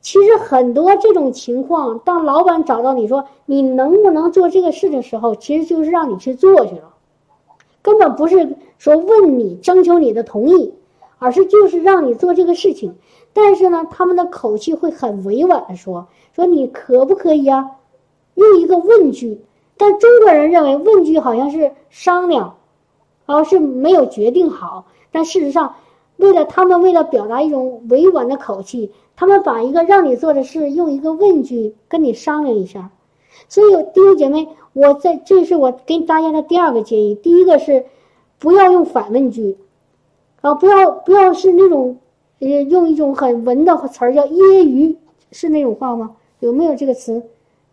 [0.02, 6.92] 其实很多这种情况，当老板找到你说你能不能做这个事的时候，其实就是让你去做去了，
[7.80, 10.74] 根本不是说问你征求你的同意，
[11.18, 12.96] 而是就是让你做这个事情。
[13.32, 17.70] 但是呢，他们的口气会很委婉的说：“说你可不可以啊？”
[18.34, 19.40] 用一个问句。
[19.76, 22.56] 但中国人认为问句好像是商量，
[23.26, 24.86] 而是没有决定好。
[25.10, 25.74] 但事实上，
[26.16, 32.90] 为了他们为了表达一种委婉的口气，他们把一个让你做的事用一个问句跟你商量一下。
[33.48, 37.14] 所以弟兄姐妹，我在这是我给大家的第二个建议。
[37.14, 37.86] 第一个是
[38.38, 39.56] 不要用反问句，
[40.42, 41.98] 啊，不要不要是那种
[42.40, 44.96] 呃用一种很文的词儿叫揶揄，
[45.32, 46.14] 是那种话吗？
[46.40, 47.22] 有没有这个词？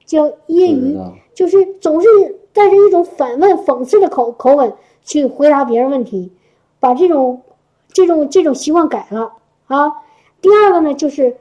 [0.09, 2.07] 叫揶揄，就是总是
[2.51, 6.33] 带着一种反问、讽刺的口口吻去回答别人问题，
[6.79, 7.43] 把这种
[7.89, 9.33] 这种这种习惯改了
[9.67, 9.93] 啊。
[10.41, 11.37] 第二个呢，就是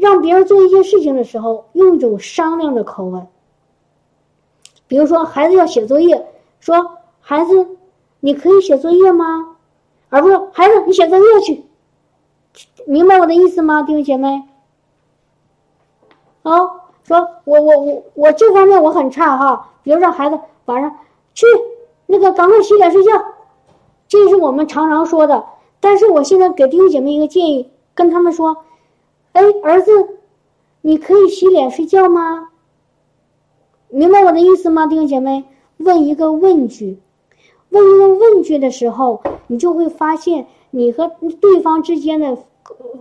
[0.00, 3.26] 让别人做一些事情的时候，用一种商量的口吻。
[4.86, 6.24] 比如说，孩子要写作业，
[6.60, 7.66] 说：“孩子，
[8.20, 9.56] 你可以写作业吗？”
[10.08, 11.64] 而不是“孩子，你写作业去。”
[12.86, 14.44] 明白我的意思吗，弟兄姐妹？
[16.44, 20.92] 啊，说我我我我这方面我很差哈，比如让孩子晚上
[21.34, 21.46] 去
[22.06, 23.12] 那个赶快洗脸睡觉，
[24.08, 25.44] 这是我们常常说的。
[25.78, 28.56] 但是我现在给弟兄姐妹一个建议，跟他们说
[29.34, 30.18] ：“哎，儿子，
[30.80, 32.48] 你可以洗脸睡觉吗？”
[33.88, 35.44] 明白我的意思吗，弟兄姐妹？
[35.76, 36.98] 问一个问句，
[37.68, 41.08] 问一个问句的时候，你就会发现你和
[41.40, 42.36] 对方之间的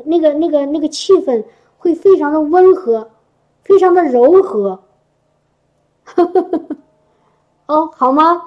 [0.04, 1.44] 那个那个那个气氛
[1.80, 3.10] 会非常的温和。
[3.66, 4.80] 非常的柔和，
[7.68, 8.42] 哦，好吗？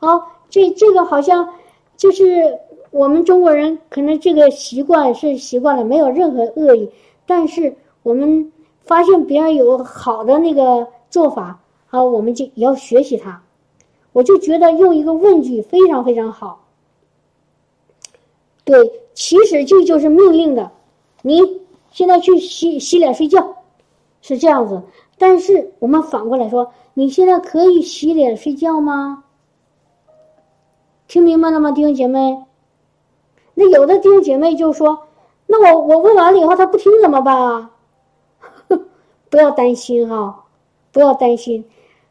[0.00, 1.48] 哦，这这个好像
[1.96, 2.58] 就是
[2.90, 6.90] 我们中国人可能这个习惯是习惯了，没有任何恶意。
[7.26, 8.52] 但是我们
[8.84, 11.60] 发现别人有好的那个做法，
[11.90, 13.42] 啊，我们就也要学习他。
[14.12, 16.64] 我就觉得用一个问句非常非常好。
[18.64, 20.72] 对，起始句就是命令的，
[21.22, 21.60] 你
[21.90, 23.55] 现在去洗洗脸睡觉。
[24.26, 24.82] 是这样子，
[25.18, 29.22] 但是我们反过来说，你现在可以洗脸睡觉吗？
[31.06, 32.42] 听明白了吗，弟兄姐妹？
[33.54, 34.98] 那有的弟兄姐妹就说
[35.46, 37.70] ：“那我我问完了以后他不听怎么办啊？”
[39.30, 40.44] 不要担心哈，
[40.90, 41.64] 不要担心，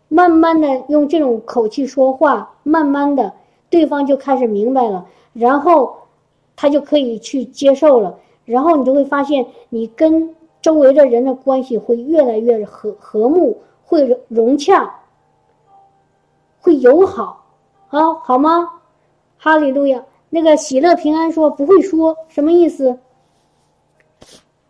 [0.07, 3.33] 慢慢的用这种口气说话，慢慢的
[3.69, 5.93] 对方就开始明白了，然后
[6.55, 10.33] 他就可以去接受了，然后你就会发现你跟。
[10.65, 14.95] 周围的人的关系会越来越和和睦，会融洽，
[16.59, 17.45] 会友好，
[17.89, 18.71] 啊，好吗？
[19.37, 20.03] 哈利路亚！
[20.31, 22.97] 那个喜乐平安说不会说什么意思？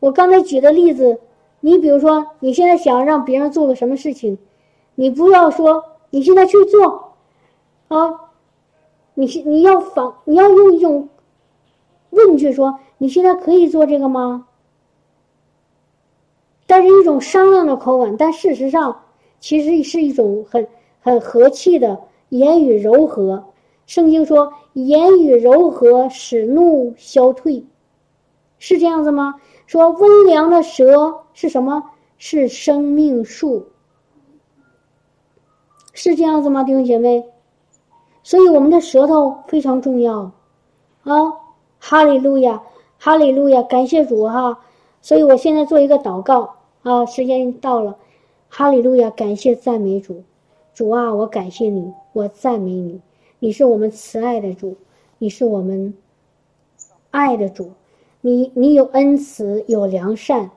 [0.01, 1.21] 我刚才举的例子，
[1.61, 4.37] 你比如说你现在想让别人做个什么事情，
[4.95, 7.13] 你不要说你现在去做，
[7.87, 8.31] 啊，
[9.13, 11.07] 你你要反你要用一种
[12.09, 14.47] 问句说你现在可以做这个吗？
[16.67, 19.01] 但是一种商量的口吻，但事实上，
[19.39, 20.67] 其实是一种很
[20.99, 21.99] 很和气的
[22.29, 23.45] 言语柔和。
[23.85, 27.63] 圣经说：“言语柔和，使怒消退。”
[28.57, 29.35] 是这样子吗？
[29.67, 31.83] 说温良的舌是什么？
[32.17, 33.67] 是生命树。
[35.93, 37.25] 是这样子吗，弟兄姐妹？
[38.23, 40.31] 所以我们的舌头非常重要
[41.03, 41.33] 啊！
[41.79, 42.63] 哈利路亚，
[42.97, 44.59] 哈利路亚，感谢主哈！
[45.05, 46.55] 所以我现在做一个祷告。
[46.81, 47.95] 啊，时间到了，
[48.47, 49.11] 哈利路亚！
[49.11, 50.23] 感谢赞美主，
[50.73, 53.01] 主啊，我感谢你，我赞美你，
[53.39, 54.75] 你是我们慈爱的主，
[55.19, 55.95] 你是我们
[57.09, 57.71] 爱的主，
[58.21, 60.51] 你你有恩慈，有良善，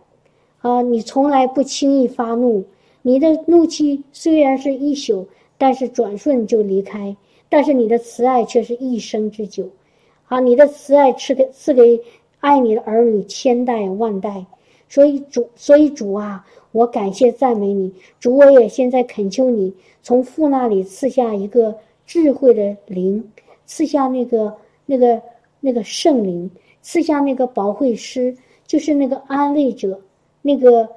[0.61, 2.65] 啊，你从来不轻易发怒，
[3.01, 7.17] 你的怒气虽然是一宿，但是转瞬就离开，
[7.49, 9.71] 但是你的慈爱却是一生之久，
[10.27, 12.03] 啊，你的慈爱赐给赐给
[12.41, 14.45] 爱你的儿女千代万代。
[14.91, 19.71] 所以主，所以主啊，我感谢赞美你，主，我也现在恳求你，
[20.03, 21.77] 从父那里赐下一个
[22.07, 23.23] 智慧的灵，
[23.67, 24.57] 赐下那个
[24.87, 25.21] 那个
[25.61, 26.51] 那个圣灵，
[26.81, 28.35] 赐下那个保惠师，
[28.67, 30.01] 就是那个安慰者，
[30.41, 30.89] 那个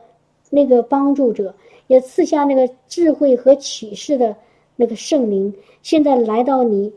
[0.50, 1.54] 那个帮助者，
[1.88, 4.34] 也赐下那个智慧和启示的
[4.78, 5.54] 那个圣灵，
[5.84, 6.90] 现在来到你，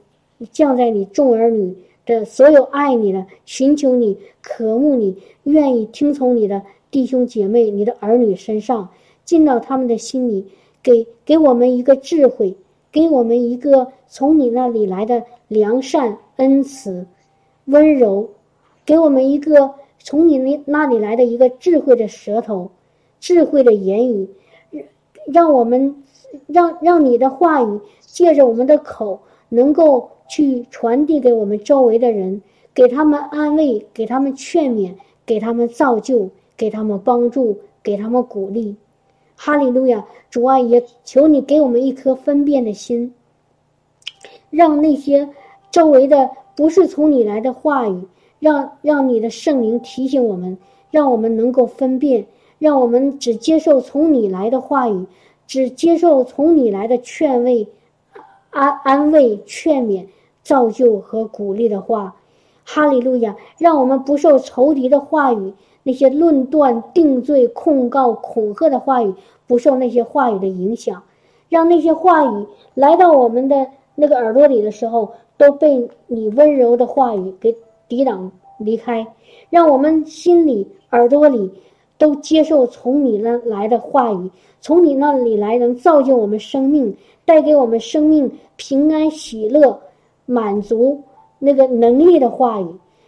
[0.53, 6.63] 降在你众儿女的所有爱你的、寻求你、渴慕你、愿意听从你的。
[6.91, 8.89] 弟兄姐妹，你的儿女身上
[9.25, 10.47] 进到他们的心里，
[10.81, 12.57] 给给我们一个智慧，
[12.93, 17.05] 给我们一个从你那里来的良善、恩慈、
[17.65, 18.31] 温柔，
[18.87, 22.71] 给我们一个从你那那里来的一个智慧的舌头、
[23.19, 24.29] 智慧的言语，
[25.27, 26.01] 让我们
[26.47, 29.19] 让让你的话语借着我们的口，
[29.49, 32.43] 能够去传递给我们周围的人，
[32.75, 34.93] 给他们安慰，给他们劝勉，
[35.27, 36.31] 给他们造就。
[36.57, 38.77] 给他们帮助，给他们鼓励，
[39.35, 40.07] 哈利路亚！
[40.31, 43.13] 主啊，也求你给我们一颗分辨的心，
[44.51, 45.29] 让那些
[45.73, 48.01] 周围的不是从你来的话语，
[48.39, 50.57] 让让你的圣灵提醒我们，
[50.93, 52.25] 让我们能够分辨，
[52.61, 55.05] 让我们只接受从你来的话语，
[55.49, 57.67] 只接受从你来的劝慰、
[58.55, 60.07] 安安慰、劝勉、
[60.45, 62.15] 造就和鼓励的话，
[62.65, 63.35] 哈利路亚！
[63.59, 65.53] 让我们不受仇敌的话语。
[65.87, 69.13] 那些论断、定罪、控告、恐吓的话语，
[69.47, 71.03] 不受那些话语的影响，
[71.51, 77.55] 让那些话语来到我们的那个耳朵里的时候，都被你温柔的话语给
[77.87, 79.07] 抵挡离开，
[79.51, 81.53] 让我们心里、耳朵里
[81.99, 84.31] 都接受从你那来的话语，
[84.63, 89.81] 从你那里来能造就我们生命，带给我们生命平安、喜乐、
[90.27, 91.03] 满足
[91.39, 92.67] 那个能力的话语。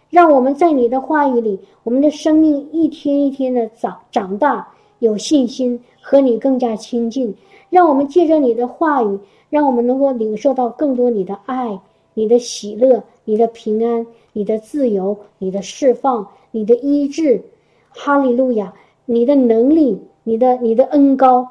[0.09, 4.67] 让我们在你的话语里，我们的生命一天一天的长长大，
[4.99, 7.35] 有信心和你更加亲近。
[7.69, 9.19] 让我们借着你的话语，
[9.49, 11.77] 让我们能够领受到更多你的爱、
[12.13, 17.41] 你的喜乐、你的平安、你的自由、你的释放、你的医治。
[17.89, 18.73] 哈利路亚！
[19.09, 21.47] 你的能力、你的你的恩高，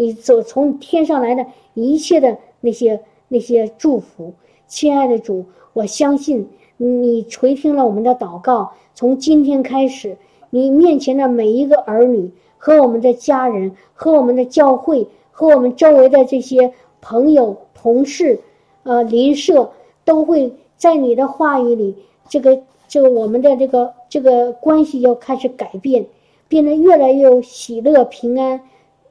[0.00, 1.44] 你所从天上来的
[1.74, 4.32] 一切的那些那些祝福，
[4.66, 5.44] 亲爱的主，
[5.74, 6.48] 我相信。
[6.78, 10.16] 你垂听了我们的祷告，从今天开始，
[10.48, 16.72] 你面前的每一个儿女和我们的家人和我们的教会和我们周围的这些
[17.02, 18.40] 朋友、同事、
[18.84, 19.70] 呃邻舍，
[20.06, 21.94] 都会在你的话语里，
[22.30, 26.06] 这个这个我们的这个这个关系要开始改变，
[26.48, 28.62] 变得越来越有喜乐、平安，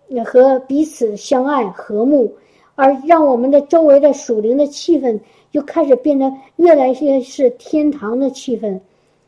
[0.09, 2.31] 也和彼此相爱、和睦，
[2.75, 5.17] 而让我们的周围的属灵的气氛。
[5.51, 8.79] 就开始变得越来越是天堂的气氛，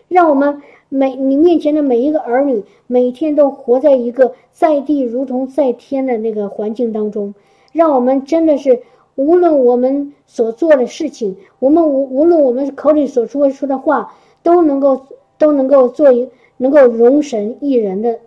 [0.08, 7.34] 让我们每你面前的每一个儿女每天都活在一个在地如同在天的那个环境当中，
[7.72, 8.80] 让我们真的是
[9.16, 14.14] 无论我们所做的事情，我们无无论我们口里所说出的话，
[14.44, 15.02] 都能够
[15.40, 18.20] 都能够做一能够容神一人的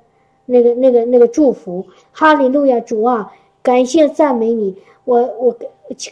[0.46, 1.86] 那个那个那个祝福。
[2.12, 5.56] 哈利路亚，主啊，感谢赞美你，我我。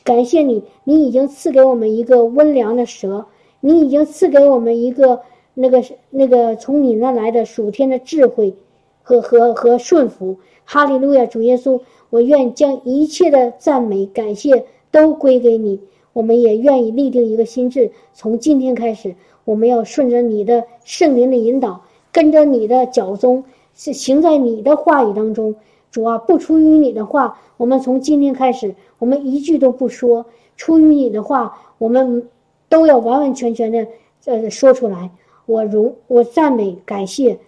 [0.05, 3.25] 感谢你，你已经赐给我们一个温良的蛇，
[3.61, 5.23] 你已经赐给我们一个
[5.55, 8.55] 那个那个从你那来的属天的智慧
[9.03, 10.37] 和和和顺服。
[10.67, 11.81] 哈利路亚，主耶稣，
[12.11, 15.81] 我愿将一切的赞美感谢都归给你。
[16.13, 19.15] 我们也愿意立定一个心智，从今天开始，
[19.47, 21.81] 我们要顺着你的圣灵的引导，
[22.13, 23.43] 跟着你的脚踪，
[23.75, 25.55] 是行在你的话语当中。
[25.91, 30.25] 主啊，不出于你的话，我们从今天开始，我们一句都不说。
[30.57, 32.29] 出于你的话，我们
[32.71, 33.87] 都要完完全全的
[34.25, 35.11] 呃说出来。
[35.45, 37.39] 我荣，我赞美，感谢，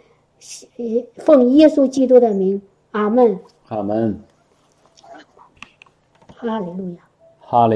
[1.17, 2.61] 奉耶稣基督的名，
[2.91, 3.39] 阿门。
[3.69, 4.21] 阿门。
[6.37, 6.99] 哈利路亚。
[7.41, 7.73] 哈利。